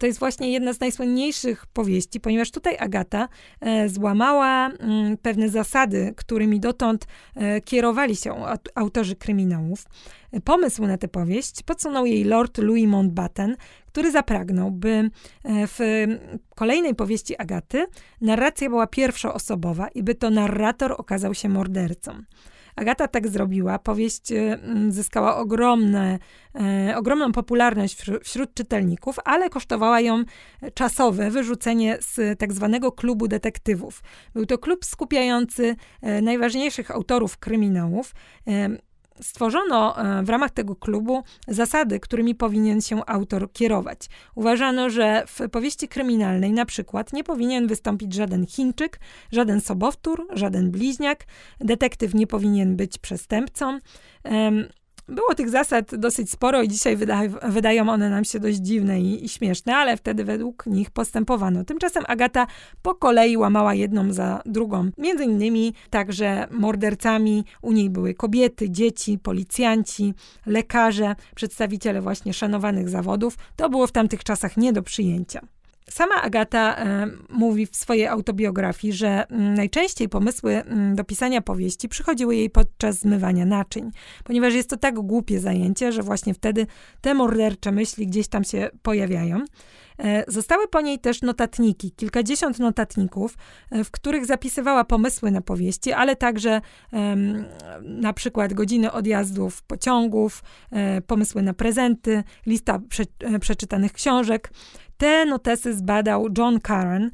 To 0.00 0.06
jest 0.06 0.18
właśnie 0.18 0.52
jedna 0.52 0.72
z 0.72 0.80
najsłynniejszych 0.80 1.66
powieści, 1.66 2.20
ponieważ 2.20 2.50
tutaj 2.50 2.76
Agata 2.78 3.28
złamała 3.86 4.66
mm, 4.68 5.16
pewne 5.16 5.48
zasady, 5.48 6.14
którymi 6.16 6.60
dotąd 6.60 7.06
kierowali 7.64 8.16
się 8.16 8.44
autorzy 8.74 9.16
kryminałów. 9.16 9.84
Pomysł 10.44 10.86
na 10.86 10.98
tę 10.98 11.08
powieść 11.08 11.62
podsunął 11.62 12.06
jej 12.06 12.24
Lord 12.24 12.58
Louis 12.58 12.86
Mountbatten, 12.88 13.56
który 13.86 14.10
zapragnął, 14.10 14.70
by 14.70 14.88
e, 14.88 15.10
w 15.44 15.80
kolejnej 16.54 16.94
powieści 16.94 17.36
Agaty 17.36 17.86
narracja 18.20 18.68
była 18.68 18.86
pierwszoosobowa 18.86 19.88
i 19.88 20.02
by 20.02 20.14
to 20.14 20.30
narrator 20.30 20.94
okazał 20.98 21.34
się 21.34 21.48
mordercą. 21.48 22.22
Agata 22.76 23.08
tak 23.08 23.28
zrobiła. 23.28 23.78
Powieść 23.78 24.32
e, 24.32 24.58
zyskała 24.88 25.36
ogromne, 25.36 26.18
e, 26.54 26.96
ogromną 26.96 27.32
popularność 27.32 28.02
wśród, 28.22 28.54
czytelników, 28.54 29.16
ale 29.24 29.50
kosztowała 29.50 30.00
ją 30.00 30.24
czasowe 30.74 31.30
wyrzucenie 31.30 31.98
z 32.00 32.38
tak 32.38 32.52
zwanego 32.52 32.92
klubu 32.92 33.28
detektywów. 33.28 34.02
Był 34.34 34.46
to 34.46 34.58
klub 34.58 34.84
skupiający 34.84 35.76
e, 36.02 36.22
najważniejszych 36.22 36.90
autorów 36.90 37.38
kryminałów. 37.38 38.14
E, 38.46 38.68
stworzono 39.20 39.98
e, 39.98 40.22
w 40.22 40.28
ramach 40.28 40.50
tego 40.50 40.76
klubu 40.76 41.22
zasady, 41.48 42.00
którymi 42.00 42.34
powinien 42.34 42.80
się 42.80 43.06
autor 43.06 43.52
kierować. 43.52 43.98
Uważano, 44.34 44.90
że 44.90 45.24
w 45.26 45.48
powieści 45.50 45.88
kryminalnej 45.88 46.52
na 46.52 46.64
przykład 46.64 47.12
nie 47.12 47.24
powinien 47.24 47.66
wystąpić 47.66 48.14
żaden 48.14 48.46
Chińczyk, 48.46 49.00
żaden 49.32 49.60
sobowtór, 49.60 50.26
żaden 50.32 50.70
bliźniak, 50.70 51.26
detektyw 51.60 52.14
nie 52.14 52.26
powinien 52.26 52.76
być 52.76 52.98
przestępcą. 52.98 53.78
Było 55.08 55.34
tych 55.34 55.48
zasad 55.48 55.94
dosyć 55.94 56.30
sporo 56.30 56.62
i 56.62 56.68
dzisiaj 56.68 56.96
wyda, 56.96 57.20
wydają 57.42 57.88
one 57.88 58.10
nam 58.10 58.24
się 58.24 58.40
dość 58.40 58.58
dziwne 58.58 59.00
i, 59.00 59.24
i, 59.24 59.28
śmieszne, 59.28 59.76
ale 59.76 59.96
wtedy 59.96 60.24
według 60.24 60.66
nich 60.66 60.90
postępowano. 60.90 61.64
Tymczasem 61.64 62.04
Agata 62.06 62.46
po 62.82 62.94
kolei 62.94 63.36
łamała 63.36 63.74
jedną 63.74 64.12
za 64.12 64.42
drugą. 64.46 64.90
Między 64.98 65.24
innymi 65.24 65.74
także 65.90 66.48
mordercami 66.50 67.44
u 67.62 67.72
niej 67.72 67.90
były 67.90 68.14
kobiety, 68.14 68.70
dzieci, 68.70 69.18
policjanci, 69.18 70.14
lekarze, 70.46 71.14
przedstawiciele 71.34 72.00
właśnie 72.00 72.34
szanowanych 72.34 72.88
zawodów. 72.88 73.36
To 73.56 73.70
było 73.70 73.86
w 73.86 73.92
tamtych 73.92 74.24
czasach 74.24 74.56
nie 74.56 74.72
do 74.72 74.82
przyjęcia. 74.82 75.40
Sama 75.90 76.22
Agata 76.22 76.76
e, 76.76 77.06
mówi 77.28 77.66
w 77.66 77.76
swojej 77.76 78.06
autobiografii, 78.06 78.92
że 78.92 79.26
mm, 79.28 79.54
najczęściej 79.54 80.08
pomysły 80.08 80.54
mm, 80.54 80.94
do 80.94 81.04
pisania 81.04 81.40
powieści 81.40 81.88
przychodziły 81.88 82.36
jej 82.36 82.50
podczas 82.50 82.98
zmywania 82.98 83.44
naczyń, 83.44 83.90
ponieważ 84.24 84.54
jest 84.54 84.70
to 84.70 84.76
tak 84.76 84.94
głupie 84.94 85.40
zajęcie, 85.40 85.92
że 85.92 86.02
właśnie 86.02 86.34
wtedy 86.34 86.66
te 87.00 87.14
mordercze 87.14 87.72
myśli 87.72 88.06
gdzieś 88.06 88.28
tam 88.28 88.44
się 88.44 88.70
pojawiają. 88.82 89.40
E, 89.98 90.24
zostały 90.28 90.68
po 90.68 90.80
niej 90.80 90.98
też 90.98 91.22
notatniki, 91.22 91.92
kilkadziesiąt 91.92 92.58
notatników, 92.58 93.36
e, 93.70 93.84
w 93.84 93.90
których 93.90 94.26
zapisywała 94.26 94.84
pomysły 94.84 95.30
na 95.30 95.40
powieści, 95.40 95.92
ale 95.92 96.16
także 96.16 96.60
na 97.82 98.12
przykład 98.12 98.52
godziny 98.52 98.92
odjazdów 98.92 99.62
pociągów, 99.62 100.42
pomysły 101.06 101.42
na 101.42 101.54
prezenty, 101.54 102.22
lista 102.46 102.78
prze, 102.88 103.04
przeczytanych 103.40 103.92
książek. 103.92 104.50
Te 104.96 105.26
notesy 105.26 105.74
zbadał 105.74 106.26
John 106.38 106.60
Curran, 106.60 107.10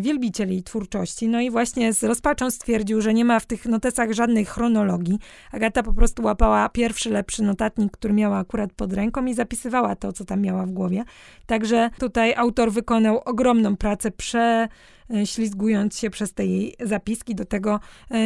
wielbiciel 0.00 0.50
jej 0.50 0.62
twórczości. 0.62 1.28
No 1.28 1.40
i 1.40 1.50
właśnie 1.50 1.92
z 1.92 2.02
rozpaczą 2.02 2.50
stwierdził, 2.50 3.00
że 3.00 3.14
nie 3.14 3.24
ma 3.24 3.40
w 3.40 3.46
tych 3.46 3.66
notesach 3.66 4.12
żadnej 4.12 4.44
chronologii. 4.44 5.18
Agata 5.52 5.82
po 5.82 5.92
prostu 5.92 6.22
łapała 6.22 6.68
pierwszy, 6.68 7.10
lepszy 7.10 7.42
notatnik, 7.42 7.92
który 7.92 8.14
miała 8.14 8.38
akurat 8.38 8.72
pod 8.72 8.92
ręką 8.92 9.26
i 9.26 9.34
zapisywała 9.34 9.96
to, 9.96 10.12
co 10.12 10.24
tam 10.24 10.40
miała 10.40 10.66
w 10.66 10.70
głowie. 10.70 11.04
Także 11.46 11.90
tutaj 11.98 12.34
autor 12.34 12.72
wykonał 12.72 13.20
ogromną 13.24 13.76
pracę, 13.76 14.10
prze, 14.10 14.68
ślizgując 15.24 15.98
się 15.98 16.10
przez 16.10 16.34
te 16.34 16.46
jej 16.46 16.74
zapiski. 16.80 17.34
Do 17.34 17.44
tego 17.44 17.80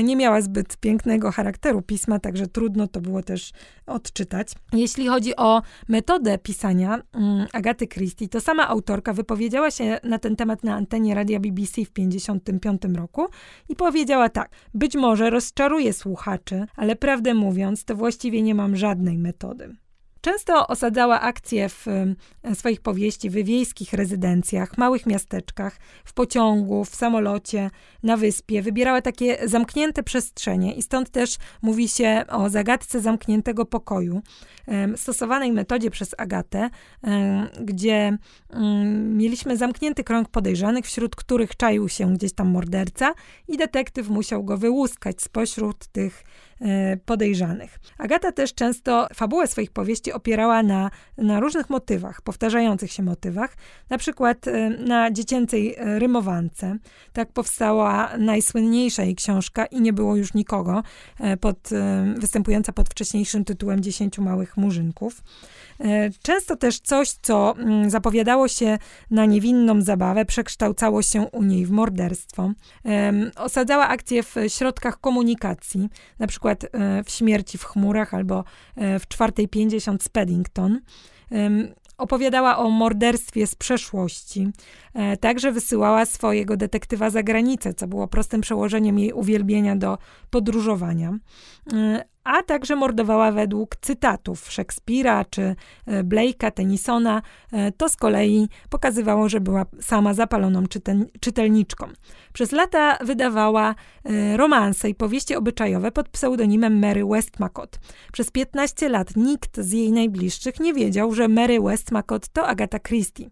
nie 0.05 0.17
miała 0.17 0.41
zbyt 0.41 0.77
pięknego 0.77 1.31
charakteru 1.31 1.83
pisma, 1.83 2.19
także 2.19 2.47
trudno 2.47 2.89
to 2.89 3.01
było 3.01 3.23
też 3.23 3.53
odczytać. 3.87 4.53
Jeśli 4.73 5.07
chodzi 5.07 5.37
o 5.37 5.63
metodę 5.89 6.39
pisania 6.39 7.03
mm, 7.13 7.47
Agaty 7.53 7.87
Christie, 7.87 8.29
to 8.29 8.41
sama 8.41 8.69
autorka 8.69 9.13
wypowiedziała 9.13 9.71
się 9.71 9.99
na 10.05 10.19
ten 10.19 10.37
temat 10.37 10.65
na 10.65 10.75
antenie 10.75 11.15
radia 11.15 11.41
BBC 11.41 11.85
w 11.85 11.91
1955 11.91 12.97
roku 12.97 13.27
i 13.69 13.77
powiedziała 13.77 14.29
tak: 14.29 14.51
Być 14.75 14.95
może 14.95 15.31
rozczaruję 15.31 15.93
słuchaczy, 15.93 16.67
ale 16.77 16.97
prawdę 16.97 17.35
mówiąc, 17.35 17.85
to 17.85 17.95
właściwie 17.95 18.43
nie 18.43 18.55
mam 18.55 18.77
żadnej 18.77 19.19
metody. 19.19 19.77
Często 20.27 20.67
osadzała 20.67 21.21
akcje 21.21 21.69
w 21.69 21.87
swoich 22.55 22.81
powieści 22.81 23.31
w 23.31 23.33
wiejskich 23.33 23.93
rezydencjach, 23.93 24.79
małych 24.79 25.07
miasteczkach, 25.07 25.79
w 26.05 26.13
pociągu, 26.13 26.85
w 26.85 26.95
samolocie, 26.95 27.71
na 28.03 28.17
wyspie. 28.17 28.63
Wybierała 28.63 29.03
takie 29.03 29.49
zamknięte 29.49 30.03
przestrzenie 30.03 30.75
i 30.75 30.83
stąd 30.83 31.11
też 31.11 31.37
mówi 31.63 31.89
się 31.89 32.25
o 32.29 32.51
zagadce 32.51 33.01
zamkniętego 33.01 33.67
pokoju, 33.67 34.23
stosowanej 34.97 35.53
metodzie 35.53 35.91
przez 35.91 36.15
Agatę, 36.19 36.71
gdzie 37.61 38.19
mieliśmy 38.95 39.57
zamknięty 39.57 40.05
krąg 40.05 40.29
podejrzanych, 40.29 40.85
wśród 40.85 41.17
których 41.17 41.57
czaił 41.57 41.89
się 41.89 42.15
gdzieś 42.15 42.33
tam 42.33 42.49
morderca 42.49 43.15
i 43.49 43.57
detektyw 43.57 44.09
musiał 44.09 44.45
go 44.45 44.59
wyłuskać 44.59 45.23
spośród 45.23 45.87
tych 45.87 46.25
podejrzanych. 47.05 47.79
Agata 47.99 48.33
też 48.33 48.55
często 48.55 49.07
fabułę 49.15 49.47
swoich 49.47 49.71
powieści 49.71 50.13
opierała 50.13 50.63
na, 50.63 50.91
na 51.19 51.41
różnych 51.41 51.71
motywach, 51.71 52.23
powtarzających 52.23 52.93
się 52.93 53.03
motywach, 53.03 53.57
na 53.91 53.99
przykład 53.99 54.49
e, 54.49 54.71
na 54.71 55.11
dziecięcej 55.11 55.75
e, 55.77 55.99
rymowance. 55.99 56.77
Tak 57.13 57.33
powstała 57.33 58.11
najsłynniejsza 58.19 59.03
jej 59.03 59.15
książka 59.15 59.67
i 59.67 59.81
nie 59.81 59.93
było 59.93 60.17
już 60.17 60.35
nikogo, 60.35 60.83
pod, 61.41 61.71
występująca 62.17 62.73
pod 62.73 62.89
wcześniejszym 62.89 63.45
tytułem 63.45 63.81
Dziesięciu 63.81 64.23
małych 64.23 64.57
murzynków. 64.57 65.23
E, 65.81 66.11
często 66.23 66.57
też 66.57 66.81
coś, 66.81 67.11
co 67.11 67.55
mm, 67.59 67.91
zapowiadało 67.91 68.49
się 68.49 68.79
na 69.11 69.27
niewinną 69.27 69.83
zabawę, 69.83 70.25
przekształcało 70.25 71.03
się 71.03 71.23
u 71.33 71.43
niej 71.43 71.67
w 71.67 71.71
morderstwo. 71.71 72.53
Osadzała 73.37 73.89
akcje 73.89 74.23
w 74.23 74.35
środkach 74.49 75.01
komunikacji, 75.01 75.89
na 76.19 76.27
przykład 76.27 76.65
e, 76.65 76.69
w 77.05 77.11
Śmierci 77.11 77.59
w 77.59 77.65
chmurach 77.65 78.15
albo 78.15 78.45
e, 78.77 78.99
w 78.99 79.09
czwartej 79.09 79.49
50 79.49 80.03
z 80.03 80.09
Paddington 80.09 80.81
opowiadała 81.99 82.59
o 82.59 82.71
morderstwie 82.71 83.47
z 83.47 83.55
przeszłości. 83.55 84.49
Także 85.21 85.53
wysyłała 85.53 86.07
swojego 86.07 86.57
detektywa 86.57 87.11
za 87.11 87.23
granicę, 87.23 87.75
co 87.75 87.87
było 87.87 88.09
prostym 88.09 88.41
przełożeniem 88.41 88.99
jej 88.99 89.13
uwielbienia 89.13 89.77
do 89.77 89.99
podróżowania 90.31 91.19
a 92.27 92.43
także 92.43 92.77
mordowała 92.77 93.33
według 93.33 93.77
cytatów 93.77 94.53
Szekspira 94.53 95.25
czy 95.25 95.43
e, 95.87 96.05
Blake'a, 96.05 96.51
Tennysona. 96.51 97.23
E, 97.53 97.73
to 97.73 97.89
z 97.89 97.97
kolei 97.97 98.49
pokazywało, 98.71 99.29
że 99.29 99.41
była 99.41 99.67
sama 99.81 100.15
zapaloną 100.15 100.65
czytelniczką. 101.21 101.89
Przez 102.33 102.53
lata 102.53 102.99
wydawała 103.01 103.75
e, 104.05 104.37
romanse 104.37 104.89
i 104.89 104.95
powieści 104.95 105.37
obyczajowe 105.37 105.93
pod 105.93 106.09
pseudonimem 106.09 106.79
Mary 106.79 107.05
Westmacott. 107.05 107.79
Przez 108.13 108.31
15 108.31 108.89
lat 108.89 109.17
nikt 109.17 109.61
z 109.61 109.73
jej 109.73 109.93
najbliższych 109.93 110.61
nie 110.61 110.75
wiedział, 110.75 111.15
że 111.15 111.29
Mary 111.29 111.61
Westmacott 111.61 112.29
to 112.29 112.47
Agatha 112.47 112.79
Christie. 112.79 113.31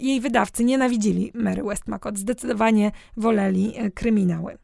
Jej 0.00 0.20
wydawcy 0.20 0.64
nienawidzili 0.64 1.32
Mary 1.34 1.62
Westmacott, 1.62 2.18
zdecydowanie 2.18 2.92
woleli 3.16 3.74
kryminały. 3.94 4.58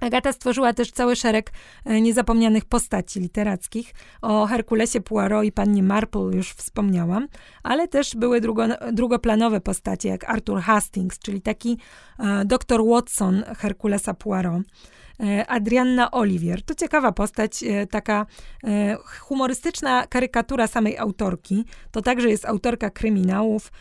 Agata 0.00 0.32
stworzyła 0.32 0.72
też 0.72 0.92
cały 0.92 1.16
szereg 1.16 1.52
e, 1.84 2.00
niezapomnianych 2.00 2.64
postaci 2.64 3.20
literackich. 3.20 3.94
O 4.22 4.46
Herkulesie 4.46 5.00
Poirot 5.00 5.44
i 5.44 5.52
pannie 5.52 5.82
Marple 5.82 6.30
już 6.34 6.52
wspomniałam, 6.52 7.28
ale 7.62 7.88
też 7.88 8.16
były 8.16 8.40
drugo, 8.40 8.66
drugoplanowe 8.92 9.60
postacie, 9.60 10.08
jak 10.08 10.30
Arthur 10.30 10.60
Hastings, 10.60 11.18
czyli 11.18 11.40
taki 11.40 11.78
e, 12.18 12.44
doktor 12.44 12.84
Watson 12.86 13.44
Herkulesa 13.56 14.14
Poirot. 14.14 14.62
E, 15.20 15.46
Adrianna 15.46 16.10
Olivier. 16.10 16.62
To 16.62 16.74
ciekawa 16.74 17.12
postać, 17.12 17.62
e, 17.62 17.86
taka 17.86 18.26
e, 18.64 18.96
humorystyczna 19.20 20.06
karykatura 20.06 20.66
samej 20.66 20.98
autorki. 20.98 21.64
To 21.90 22.02
także 22.02 22.30
jest 22.30 22.44
autorka 22.44 22.90
kryminałów, 22.90 23.72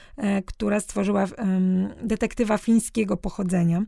która 0.45 0.79
stworzyła 0.79 1.25
detektywa 2.03 2.57
fińskiego 2.57 3.17
pochodzenia. 3.17 3.83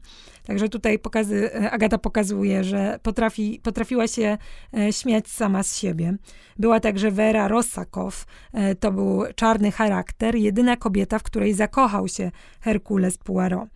Także 0.45 0.69
tutaj 0.69 0.99
pokazy, 0.99 1.69
Agata 1.71 1.97
pokazuje, 1.97 2.63
że 2.63 2.99
potrafi, 3.03 3.59
potrafiła 3.63 4.07
się 4.07 4.37
śmiać 4.91 5.27
sama 5.27 5.63
z 5.63 5.77
siebie. 5.77 6.17
Była 6.59 6.79
także 6.79 7.11
Vera 7.11 7.47
Rossakow. 7.47 8.25
To 8.79 8.91
był 8.91 9.23
czarny 9.35 9.71
charakter, 9.71 10.35
jedyna 10.35 10.77
kobieta, 10.77 11.19
w 11.19 11.23
której 11.23 11.53
zakochał 11.53 12.07
się 12.07 12.31
Herkules 12.61 13.17
Poirot. 13.17 13.69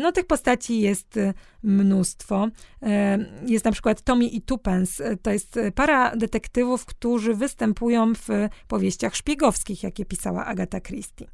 No 0.00 0.12
tych 0.12 0.26
postaci 0.26 0.80
jest 0.80 1.18
mnóstwo. 1.62 2.48
E, 2.92 3.18
jest 3.46 3.64
na 3.64 3.72
przykład 3.72 4.02
Tommy 4.02 4.24
i 4.24 4.40
Tupens. 4.40 5.02
To 5.22 5.30
jest 5.30 5.58
para 5.74 6.16
detektywów, 6.16 6.84
którzy 6.84 7.34
występują 7.34 8.12
w 8.14 8.28
powieściach 8.68 9.16
szpiegowskich, 9.16 9.82
jakie 9.82 10.04
pisała 10.04 10.44
Agatha 10.46 10.80
Christie. 10.80 11.26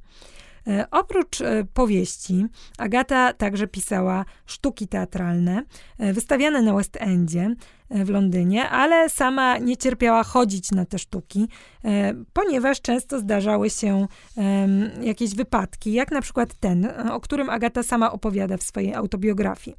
Oprócz 0.91 1.39
powieści, 1.75 2.47
Agata 2.79 3.33
także 3.33 3.67
pisała 3.67 4.25
sztuki 4.47 4.89
teatralne, 4.89 5.63
wystawiane 5.99 6.63
na 6.63 6.75
West 6.75 6.97
Endzie, 7.01 7.51
E, 7.51 7.78
w 7.91 8.09
Londynie, 8.09 8.69
ale 8.69 9.09
sama 9.09 9.59
nie 9.59 9.77
cierpiała 9.77 10.23
chodzić 10.23 10.71
na 10.71 10.85
te 10.85 10.99
sztuki, 10.99 11.49
e, 11.85 12.15
ponieważ 12.33 12.81
często 12.81 13.19
zdarzały 13.19 13.71
się 13.71 14.07
jakieś 15.03 15.35
wypadki, 15.35 15.93
jak 15.93 16.11
na 16.11 16.21
przykład 16.21 16.55
ten, 16.55 16.85
e, 16.85 17.13
o 17.13 17.21
którym 17.21 17.51
Agata 17.51 17.83
sama 17.83 18.13
opowiada 18.13 18.57
w 18.57 18.63
swojej 18.63 18.95
autobiografii. 18.95 19.77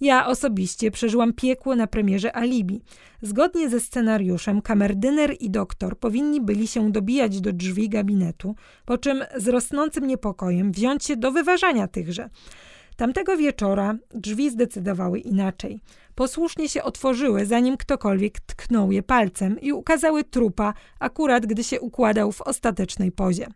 Ja 0.00 0.26
osobiście 0.26 0.90
przeżyłam 0.90 1.32
piekło 1.32 1.76
na 1.76 1.86
premierze 1.86 2.36
Alibi. 2.36 2.82
Zgodnie 3.22 3.70
ze 3.70 3.80
scenariuszem 3.80 4.62
kamerdyner 4.62 5.36
i 5.40 5.50
doktor 5.50 5.98
powinni 5.98 6.40
byli 6.40 6.68
się 6.68 6.92
dobijać 6.92 7.40
do 7.40 7.52
drzwi 7.52 7.88
gabinetu, 7.88 8.54
po 8.84 8.98
czym 8.98 9.24
z 9.36 9.48
rosnącym 9.48 10.06
niepokojem 10.06 10.72
wziąć 10.72 11.04
się 11.04 11.16
do 11.16 11.32
wyważania 11.32 11.88
tychże. 11.88 12.30
Tamtego 12.96 13.36
wieczora 13.36 13.94
drzwi 14.14 14.50
zdecydowały 14.50 15.18
inaczej. 15.18 15.80
Posłusznie 16.20 16.68
się 16.68 16.82
otworzyły, 16.82 17.46
zanim 17.46 17.76
ktokolwiek 17.76 18.40
tknął 18.40 18.92
je 18.92 19.02
palcem 19.02 19.60
i 19.60 19.72
ukazały 19.72 20.24
trupa, 20.24 20.74
akurat 20.98 21.46
gdy 21.46 21.64
się 21.64 21.80
układał 21.80 22.32
w 22.32 22.40
ostatecznej 22.40 23.12
pozie. 23.12 23.46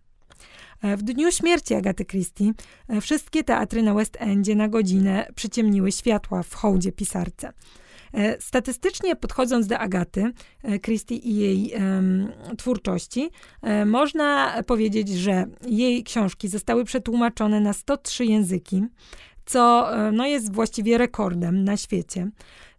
E, 0.83 0.97
w 0.97 1.03
dniu 1.03 1.33
śmierci 1.33 1.75
Agaty 1.75 2.05
Christie 2.05 2.53
e, 2.89 3.01
wszystkie 3.01 3.45
teatry 3.45 3.83
na 3.83 3.95
West 3.95 4.17
Endzie 4.21 4.55
na 4.55 4.69
godzinę 4.69 5.27
przyciemniły 5.35 5.93
światła 5.93 6.43
w 6.43 6.55
hołdzie 6.55 6.93
pisarce. 6.93 7.53
E, 8.13 8.41
statystycznie 8.41 9.17
podchodząc 9.17 9.67
do 9.67 9.79
Agaty 9.79 10.33
Christie 10.83 11.17
i 11.17 11.37
jej 11.37 11.73
um, 11.75 12.33
twórczości, 12.59 13.31
można 13.87 14.63
powiedzieć, 14.67 15.09
że 15.09 15.47
jej 15.67 16.05
książki 16.05 16.49
zostały 16.49 16.85
przetłumaczone 16.85 17.61
na 17.61 17.73
103 17.73 18.25
języki 18.25 18.83
co 19.47 19.95
e, 19.97 20.13
no, 20.13 20.27
jest 20.27 20.53
właściwie 20.53 20.99
rekordem 20.99 21.65
na 21.65 21.77
świecie. 21.77 22.31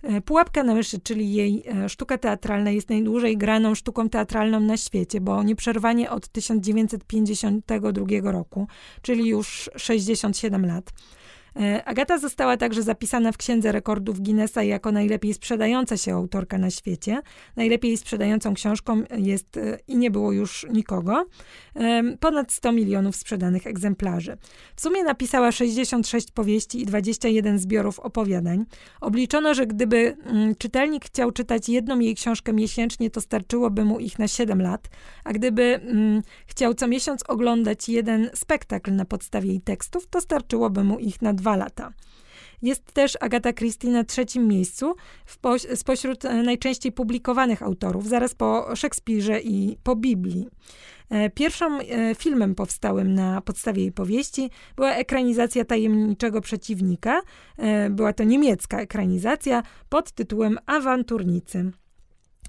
E, 0.04 0.21
Pułapka 0.21 0.63
na 0.63 0.75
myszy, 0.75 0.99
czyli 0.99 1.34
jej 1.34 1.63
e, 1.67 1.89
sztuka 1.89 2.17
teatralna, 2.17 2.71
jest 2.71 2.89
najdłużej 2.89 3.38
graną 3.38 3.75
sztuką 3.75 4.10
teatralną 4.10 4.60
na 4.60 4.78
świecie, 4.78 5.21
bo 5.21 5.43
nieprzerwanie 5.43 6.12
od 6.12 6.28
1952 6.28 8.32
roku, 8.32 8.67
czyli 9.01 9.30
już 9.30 9.69
67 9.75 10.65
lat. 10.65 10.91
E, 11.59 11.85
Agata 11.85 12.17
została 12.17 12.57
także 12.57 12.83
zapisana 12.83 13.31
w 13.31 13.37
Księdze 13.37 13.71
Rekordów 13.71 14.19
Guinnessa 14.19 14.63
jako 14.63 14.91
najlepiej 14.91 15.33
sprzedająca 15.33 15.97
się 15.97 16.13
autorka 16.13 16.57
na 16.57 16.69
świecie. 16.69 17.21
Najlepiej 17.55 17.97
sprzedającą 17.97 18.53
książką 18.53 19.03
jest 19.17 19.57
e, 19.57 19.77
i 19.87 19.97
nie 19.97 20.11
było 20.11 20.31
już 20.31 20.65
nikogo. 20.71 21.25
Ponad 22.19 22.51
100 22.51 22.71
milionów 22.71 23.15
sprzedanych 23.15 23.67
egzemplarzy. 23.67 24.37
W 24.75 24.81
sumie 24.81 25.03
napisała 25.03 25.51
66 25.51 26.31
powieści 26.31 26.81
i 26.81 26.85
21 26.85 27.59
zbiorów 27.59 27.99
opowiadań. 27.99 28.65
Obliczono, 29.01 29.53
że 29.53 29.67
gdyby 29.67 30.17
mm, 30.25 30.55
czytelnik 30.55 31.05
chciał 31.05 31.31
czytać 31.31 31.69
jedną 31.69 31.99
jej 31.99 32.15
książkę 32.15 32.53
miesięcznie, 32.53 33.09
to 33.09 33.21
starczyłoby 33.21 33.85
mu 33.85 33.99
ich 33.99 34.19
na 34.19 34.27
7 34.27 34.61
lat, 34.61 34.87
a 35.23 35.33
gdyby 35.33 35.63
mm, 35.63 36.21
chciał 36.47 36.73
co 36.73 36.87
miesiąc 36.87 37.23
oglądać 37.27 37.89
jeden 37.89 38.29
spektakl 38.33 38.95
na 38.95 39.05
podstawie 39.05 39.49
jej 39.49 39.61
tekstów, 39.61 40.07
to 40.07 40.21
starczyłoby 40.21 40.83
mu 40.83 40.99
ich 40.99 41.21
na 41.21 41.33
2 41.33 41.44
dwa 41.45 41.55
lata. 41.55 41.93
Jest 42.62 42.93
też 42.93 43.17
Agata 43.19 43.53
Christie 43.53 43.89
na 43.89 44.03
trzecim 44.03 44.47
miejscu 44.47 44.95
w 45.25 45.38
spośród 45.75 46.23
najczęściej 46.23 46.91
publikowanych 46.91 47.63
autorów, 47.63 48.08
zaraz 48.08 48.36
po 48.36 48.75
Szekspirze 48.75 49.41
i 49.41 49.77
po 49.84 49.95
Biblii. 49.95 50.47
E, 51.10 51.29
pierwszym 51.29 51.73
e, 51.73 52.15
filmem 52.15 52.55
powstałym 52.55 53.13
na 53.13 53.41
podstawie 53.41 53.81
jej 53.81 53.91
powieści 53.91 54.49
była 54.75 54.93
ekranizacja 54.93 55.65
Tajemniczego 55.65 56.41
Przeciwnika. 56.41 57.21
E, 57.58 57.89
była 57.89 58.13
to 58.13 58.23
niemiecka 58.23 58.79
ekranizacja 58.79 59.63
pod 59.89 60.12
tytułem 60.12 60.58
Awanturnicy. 60.65 61.71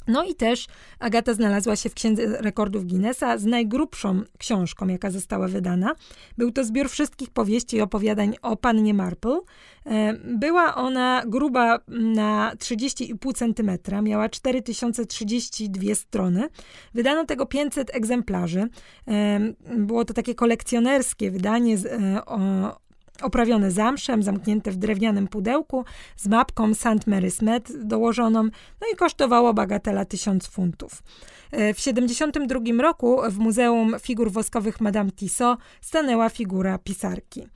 No 0.09 0.25
i 0.25 0.35
też 0.35 0.67
Agata 0.99 1.35
znalazła 1.35 1.77
się 1.77 1.89
w 1.89 1.95
Księdze 1.95 2.43
Rekordów 2.43 2.87
Guinnessa 2.87 3.39
z 3.39 3.45
najgrubszą 3.45 4.23
książką, 4.39 4.89
jaka 4.89 5.11
została 5.11 5.49
wydana. 5.49 5.95
Był 6.39 6.53
to 6.53 6.65
zbiór 6.65 6.89
wszystkich 6.89 7.31
powieści 7.31 7.77
i 7.77 7.81
opowiadań 7.81 8.37
o 8.43 8.57
pannie 8.57 8.95
Marple. 8.95 9.41
E, 9.87 10.13
była 10.15 10.75
ona 10.75 11.23
gruba 11.27 11.79
na 11.89 12.53
30,5 12.59 13.35
cm, 13.35 14.05
miała 14.05 14.29
4032 14.29 15.95
strony. 15.95 16.49
Wydano 16.95 17.25
tego 17.25 17.47
500 17.47 17.95
egzemplarzy. 17.95 18.69
E, 19.09 19.41
było 19.77 20.05
to 20.05 20.15
takie 20.15 20.35
kolekcjonerskie 20.35 21.31
wydanie 21.31 21.77
e, 21.77 22.86
oprawione 23.23 23.71
zamszem, 23.71 24.23
zamknięte 24.23 24.71
w 24.71 24.77
drewnianym 24.77 25.29
pudełku 25.29 25.85
z 26.17 26.27
mapką 26.27 26.75
St. 26.75 27.07
Mary's 27.07 27.43
Med 27.43 27.87
dołożoną, 27.87 28.43
no 28.81 28.87
i 28.93 28.97
kosztowało 28.97 29.55
bagatela 29.55 30.05
1000 30.05 30.47
funtów. 30.47 31.03
E, 31.51 31.75
w 31.75 31.77
1972 31.77 32.83
roku 32.83 33.19
w 33.31 33.39
Muzeum 33.39 33.95
Figur 34.01 34.33
Woskowych 34.33 34.81
Madame 34.81 35.11
Tissot 35.11 35.59
stanęła 35.81 36.29
figura 36.29 36.79
pisarki. 36.79 37.47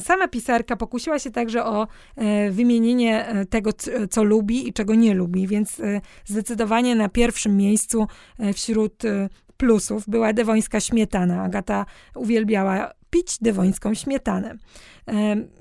Sama 0.00 0.28
pisarka 0.28 0.76
pokusiła 0.76 1.18
się 1.18 1.30
także 1.30 1.64
o 1.64 1.86
e, 2.16 2.50
wymienienie 2.50 3.26
e, 3.26 3.46
tego, 3.46 3.70
co 4.10 4.24
lubi 4.24 4.68
i 4.68 4.72
czego 4.72 4.94
nie 4.94 5.14
lubi, 5.14 5.46
więc 5.46 5.82
zdecydowanie 6.24 6.94
na 6.94 7.08
pierwszym 7.08 7.56
miejscu 7.56 8.06
wśród 8.54 9.02
plusów 9.56 10.04
była 10.08 10.32
dewońska 10.32 10.80
śmietana. 10.80 11.42
Agata 11.42 11.86
uwielbiała 12.14 12.92
pić 13.10 13.38
dewońską 13.40 13.94
śmietanę. 13.94 14.56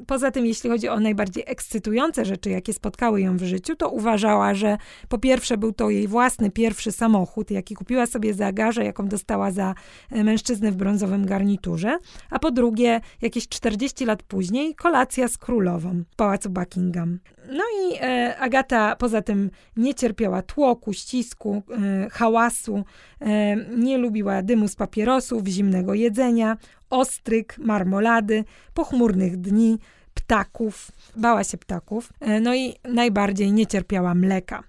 Poza 0.07 0.31
tym, 0.31 0.45
jeśli 0.45 0.69
chodzi 0.69 0.89
o 0.89 0.99
najbardziej 0.99 1.43
ekscytujące 1.47 2.25
rzeczy, 2.25 2.49
jakie 2.49 2.73
spotkały 2.73 3.21
ją 3.21 3.37
w 3.37 3.43
życiu, 3.43 3.75
to 3.75 3.89
uważała, 3.89 4.53
że 4.53 4.77
po 5.09 5.17
pierwsze 5.17 5.57
był 5.57 5.71
to 5.71 5.89
jej 5.89 6.07
własny 6.07 6.51
pierwszy 6.51 6.91
samochód, 6.91 7.51
jaki 7.51 7.75
kupiła 7.75 8.05
sobie 8.05 8.33
za 8.33 8.51
garzę, 8.51 8.85
jaką 8.85 9.07
dostała 9.07 9.51
za 9.51 9.75
e, 10.11 10.23
mężczyznę 10.23 10.71
w 10.71 10.75
brązowym 10.75 11.25
garniturze, 11.25 11.97
a 12.29 12.39
po 12.39 12.51
drugie, 12.51 13.01
jakieś 13.21 13.47
40 13.47 14.05
lat 14.05 14.23
później, 14.23 14.75
kolacja 14.75 15.27
z 15.27 15.37
królową 15.37 16.03
w 16.11 16.15
pałacu 16.15 16.49
Buckingham. 16.49 17.19
No 17.51 17.63
i 17.81 17.95
e, 18.01 18.37
Agata 18.37 18.95
poza 18.95 19.21
tym 19.21 19.51
nie 19.77 19.95
cierpiała 19.95 20.41
tłoku, 20.41 20.93
ścisku, 20.93 21.63
e, 21.69 22.09
hałasu, 22.09 22.83
e, 23.21 23.55
nie 23.55 23.97
lubiła 23.97 24.41
dymu 24.41 24.67
z 24.67 24.75
papierosów, 24.75 25.47
zimnego 25.47 25.93
jedzenia, 25.93 26.57
ostryg, 26.95 27.57
marmolady, 27.57 28.43
pochmurnych 28.73 29.37
dni, 29.37 29.79
ptaków. 30.13 30.91
Bała 31.15 31.43
się 31.43 31.57
ptaków. 31.57 32.13
E, 32.19 32.39
no 32.39 32.55
i 32.55 32.73
najbardziej 32.83 33.51
nie 33.51 33.67
cierpiała 33.67 34.15
mleka. 34.15 34.63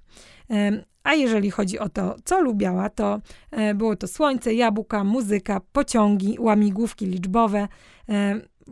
E, 0.51 0.85
a 1.03 1.15
jeżeli 1.15 1.51
chodzi 1.51 1.79
o 1.79 1.89
to, 1.89 2.17
co 2.25 2.41
lubiała, 2.41 2.89
to 2.91 3.21
e, 3.51 3.75
było 3.75 3.97
to 3.97 4.07
słońce, 4.07 4.55
jabłka, 4.55 5.05
muzyka, 5.05 5.61
pociągi, 5.73 6.37
łamigłówki 6.41 7.07
liczbowe, 7.07 7.69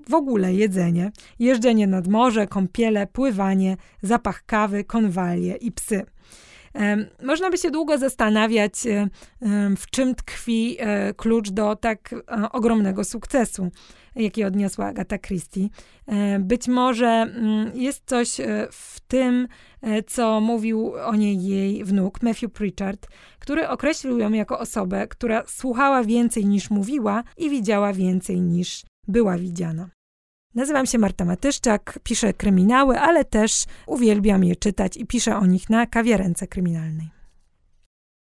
w 0.09 0.15
ogóle 0.15 0.55
jedzenie, 0.55 1.13
jeżdżenie 1.39 1.87
nad 1.87 2.09
morze, 2.09 2.47
kąpiele, 2.47 3.07
pływanie, 3.07 3.77
zapach 4.03 4.47
kawy, 4.47 4.85
konwalie 4.85 5.57
i 5.57 5.73
psy. 5.73 6.07
Można 7.23 7.51
by 7.51 7.59
się 7.59 7.71
długo 7.71 7.99
zastanawiać, 7.99 8.87
e, 8.87 9.09
w 9.77 9.91
czym 9.91 10.15
tkwi 10.15 10.77
e, 10.79 11.15
klucz 11.15 11.51
do 11.51 11.77
tak 11.77 12.13
e, 12.13 12.53
ogromnego 12.53 13.05
sukcesu, 13.05 13.71
jaki 14.17 14.45
odniosła 14.45 14.87
Agatha 14.87 15.19
Christie. 15.19 15.69
Być 16.41 16.69
może 16.69 17.07
mm, 17.07 17.71
jest 17.75 18.03
coś 18.07 18.37
w 18.71 19.01
tym, 19.01 19.49
co 20.07 20.41
mówił 20.41 20.93
o 20.95 21.17
niej 21.17 21.45
jej 21.45 21.85
wnuk, 21.85 22.23
Matthew 22.23 22.53
Pritchard, 22.53 23.07
który 23.39 23.69
określił 23.69 24.19
ją 24.19 24.33
jako 24.33 24.59
osobę, 24.59 25.09
która 25.09 25.43
słuchała 25.47 26.03
więcej 26.05 26.47
niż 26.47 26.71
mówiła 26.71 27.25
i 27.37 27.51
widziała 27.51 27.93
więcej 27.93 28.41
niż 28.41 28.83
była 29.09 29.39
widziana. 29.39 29.94
Nazywam 30.55 30.87
się 30.87 30.99
Marta 30.99 31.25
Matyszczak, 31.25 31.99
piszę 32.03 32.33
kryminały, 32.33 33.01
ale 33.01 33.25
też 33.25 33.65
uwielbiam 33.87 34.45
je 34.45 34.57
czytać 34.57 34.97
i 34.97 35.07
piszę 35.07 35.37
o 35.37 35.47
nich 35.47 35.71
na 35.71 35.87
kawiarence 35.87 36.47
kryminalnej. 36.47 37.14